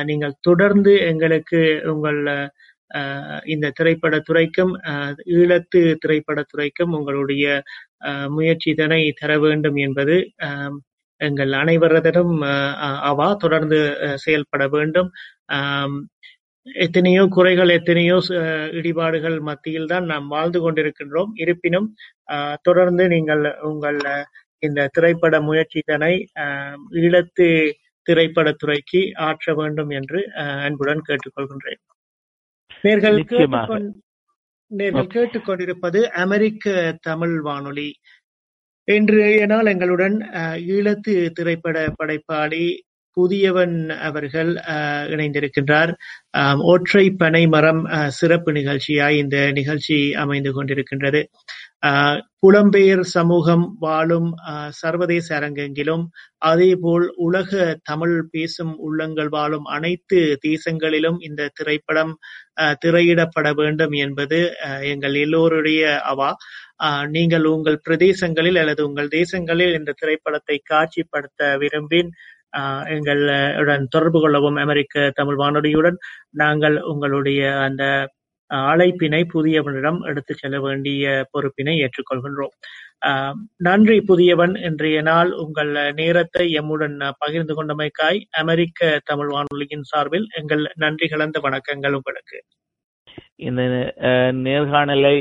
நீங்கள் 0.09 0.41
தொடர்ந்து 0.41 0.93
எங்களுக்கு 1.11 1.61
உங்கள் 1.93 2.21
இந்த 3.45 3.67
திரைப்பட 3.79 4.17
துறைக்கும் 4.19 4.73
ஈழத்து 5.37 5.81
திரைப்பட 6.03 6.41
துறைக்கும் 6.53 6.93
உங்களுடைய 6.99 7.47
முயற்சிதனை 8.35 9.01
தர 9.15 9.39
வேண்டும் 9.39 9.79
என்பது 9.85 10.17
எங்கள் 11.21 11.53
அனைவரதும் 11.55 12.35
அஹ், 12.47 13.01
அவா 13.11 13.29
தொடர்ந்து 13.35 13.79
செயல்பட 14.25 14.65
வேண்டும். 14.69 15.11
எத்தனையோ 16.67 17.23
குறைகள் 17.29 17.71
எத்தனையோ 17.71 18.17
இடிபாடுகள் 18.79 19.37
மத்தியில் 19.49 19.87
தான் 19.87 20.07
நாம் 20.07 20.27
வாழ்ந்து 20.29 20.61
கொண்டிருக்கின்றோம். 20.61 21.31
இருப்பினும் 21.37 21.89
தொடர்ந்து 22.63 23.05
நீங்கள் 23.09 23.43
உங்கள் 23.71 24.01
இந்த 24.63 24.89
திரைப்பட 24.95 25.37
முயற்சிதனை 25.41 26.13
ஈழத்து 27.01 27.49
திரைப்படத்துறைக்கு 28.07 29.01
ஆற்ற 29.27 29.55
வேண்டும் 29.55 29.93
என்று 29.93 30.21
அஹ், 30.43 30.61
அன்புடன் 30.67 31.07
கேட்டுக்கொள்கின்றேன். 31.09 31.81
நேர்கள் 32.85 33.19
நேர்கள் 34.71 35.13
கேட்டுக்கொண்டிருப்பது 35.15 36.01
அமெரிக்க 36.17 36.95
தமிழ் 37.01 37.41
வானொலி. 37.41 37.89
இன்றைய 38.89 39.47
நாள் 39.47 39.67
எங்களுடன் 39.67 40.17
ஈழத்து 40.71 41.15
திரைப்பட 41.31 41.93
படைப்பாளி 41.97 42.65
புதியவன் 43.17 43.77
அவர்கள் 44.03 44.51
அஹ், 44.73 45.05
இணைந்திருக்கின்றார். 45.13 45.93
ஒற்றை 46.67 47.05
பனை 47.17 47.43
மரம் 47.49 47.83
அஹ், 47.91 48.11
சிறப்பு 48.15 48.51
நிகழ்ச்சியாய் 48.53 49.19
இந்த 49.19 49.37
நிகழ்ச்சி 49.53 49.97
அமைந்து 50.23 50.53
கொண்டிருக்கின்றது. 50.53 51.23
புலம்பெயர் 52.43 53.03
சமூகம் 53.11 53.65
வாழும் 53.79 54.29
சர்வதேச 54.79 55.27
அரங்கெங்கிலும் 55.39 56.05
அதேபோல் 56.43 57.07
உலக 57.25 57.51
தமிழ் 57.83 58.17
பேசும் 58.31 58.75
உள்ளங்கள் 58.87 59.31
வாழும் 59.31 59.67
அனைத்து 59.75 60.19
தேசங்களிலும் 60.47 61.19
இந்த 61.21 61.51
திரைப்படம் 61.55 62.13
திரையிடப்பட 62.83 63.49
வேண்டும் 63.55 63.97
என்பது 64.05 64.39
அஹ், 64.67 64.85
எங்கள் 64.93 65.17
எல்லோருடைய 65.25 65.83
அவா. 66.13 66.31
நீங்கள் 67.13 67.45
உங்கள் 67.51 67.83
பிரதேசங்களில் 67.85 68.59
அல்லது 68.59 68.83
உங்கள் 68.87 69.13
தேசங்களில் 69.13 69.77
இந்த 69.79 69.95
திரைப்படத்தை 70.01 70.57
காட்சிப்படுத்த 70.67 71.43
விரும்பின் 71.63 72.11
எங்களுடன் 72.87 73.87
தொடர்பு 73.91 74.21
கொள்ளவும் 74.21 74.57
அமெரிக்க 74.57 75.11
தமிழ் 75.15 75.39
வானொலியுடன் 75.39 75.97
நாங்கள் 76.31 76.83
உங்களுடைய 76.83 77.59
அந்த 77.59 78.09
அழைப்பினை 78.55 79.25
புதியவனிடம் 79.35 80.01
எடுத்துச் 80.01 80.37
செல்ல 80.37 80.61
வேண்டிய 80.61 81.29
பொறுப்பினை 81.33 81.89
ஏற்றுக்கொள்கின்றோம். 81.89 82.55
ஆஹ் 83.07 83.33
நன்றி 83.57 84.01
புதியவன் 84.01 84.57
இன்றைய 84.57 85.03
நாள் 85.03 85.33
உங்கள் 85.33 85.93
நேரத்தை 85.93 86.59
எம்முடன் 86.61 87.13
பகிர்ந்து 87.19 87.65
கொண்டமைக்காய் 87.65 88.21
அமெரிக்க 88.31 89.01
தமிழ் 89.05 89.27
வானொலியின் 89.27 89.83
சார்பில் 89.83 90.27
எங்கள் 90.35 90.73
நன்றி 90.75 91.09
கலந்த 91.09 91.41
வணக்கங்கள் 91.41 91.93
உங்களுக்கு. 91.93 92.43
இந்த 93.37 93.63
நேர்காணலை 94.45 95.17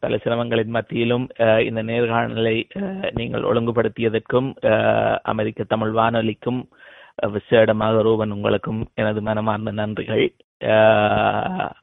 பல 0.00 0.16
சிரமங்களின் 0.16 0.66
மத்தியிலும் 0.68 1.26
இந்த 1.64 1.82
நேர்காணலை 1.82 2.56
நீங்கள் 3.14 3.42
ஒழுங்குபடுத்தியதற்கும் 3.42 4.48
அமெரிக்க 5.22 5.64
தமிழ் 5.64 5.90
வானொலிக்கும் 5.90 6.60
விசேடமாக 7.32 8.02
ரூபன் 8.02 8.30
உங்களுக்கும் 8.30 8.90
எனது 8.94 9.22
மனமார்ந்த 9.22 9.72
நன்றிகள். 9.72 10.24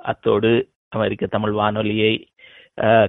அத்தோடு 0.04 0.52
அமெரிக்க 0.90 1.26
தமிழ் 1.26 1.52
வானொலியை 1.52 2.14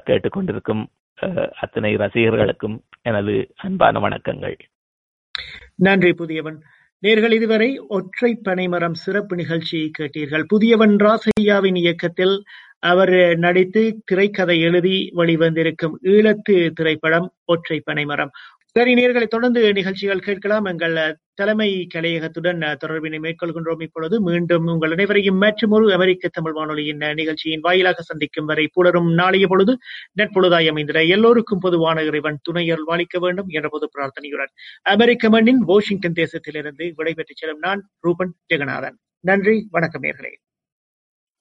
கேட்டுக்கொண்டிருக்கும் 0.06 0.82
அஹ், 1.18 1.50
அத்தனை 1.60 1.96
ரசிகர்களுக்கும் 1.96 2.76
எனது 3.02 3.34
அன்பான 3.56 4.00
வணக்கங்கள். 4.00 4.56
நன்றி 5.76 6.12
புதியவன். 6.12 6.58
நேர்கள் 7.02 7.32
இதுவரை 7.32 7.78
ஒற்றை 7.88 8.34
பனைமரம் 8.42 8.94
சிறப்பு 8.94 9.36
நிகழ்ச்சியை 9.36 9.90
கேட்டீர்கள். 9.98 10.44
புதியவன் 10.48 10.96
ராசையாவின் 10.96 11.76
இயக்கத்தில் 11.76 12.34
அவர் 12.82 13.38
நடித்து 13.38 13.82
திரைக்கதை 14.04 14.60
எழுதி 14.60 15.10
வெளிவந்திருக்கும் 15.16 15.94
ஈழத்து 16.02 16.72
திரைப்படம் 16.72 17.28
ஒற்றை 17.44 17.80
பனைமரம். 17.80 18.30
சரி 18.76 18.92
நேர்களை 18.94 19.26
தொடர்ந்து 19.26 19.60
நிகழ்ச்சிகள் 19.72 20.26
கேட்கலாம். 20.26 20.64
எங்கள் 20.64 20.96
தலைமை 21.34 21.68
கலையகத்துடன் 21.94 22.60
தொடர்பினை 22.82 23.18
மேற்கொள்கின்றோம். 23.24 23.82
இப்பொழுது 23.82 24.16
மீண்டும் 24.20 24.66
உங்கள் 24.66 24.90
அனைவரையும் 24.90 25.36
மற்றும் 25.36 25.70
ஒரு 25.70 25.86
அமெரிக்க 25.92 26.28
தமிழ் 26.32 26.52
வானொலியின் 26.52 27.02
நிகழ்ச்சியின் 27.14 27.60
வாயிலாக 27.60 28.02
சந்திக்கும் 28.02 28.44
வரை 28.44 28.64
புலரும் 28.76 29.10
நாளைய 29.14 29.46
பொழுது 29.46 29.74
நட்பொழுதாய் 30.16 30.70
அமைந்திட 30.72 31.08
எல்லோருக்கும் 31.08 31.58
பொதுவான 31.58 32.04
இறைவன் 32.04 32.38
துணையர் 32.42 32.84
வாழிக்க 32.84 33.18
வேண்டும் 33.18 33.48
என்ற 33.48 33.68
பொது 33.68 33.88
பிரார்த்தனையுடன் 33.94 34.52
அமெரிக்க 34.82 35.28
மண்ணின் 35.28 35.58
வாஷிங்டன் 35.58 36.18
தேசத்திலிருந்து 36.22 36.92
விடைபெற்றுச் 36.94 37.42
செல்லும் 37.42 37.58
நான் 37.58 37.82
ரூபன் 38.00 38.34
ஜெகநாதன். 38.54 38.98
நன்றி 39.24 39.66
வணக்கம் 39.70 40.02
நேர்களே. 40.02 40.32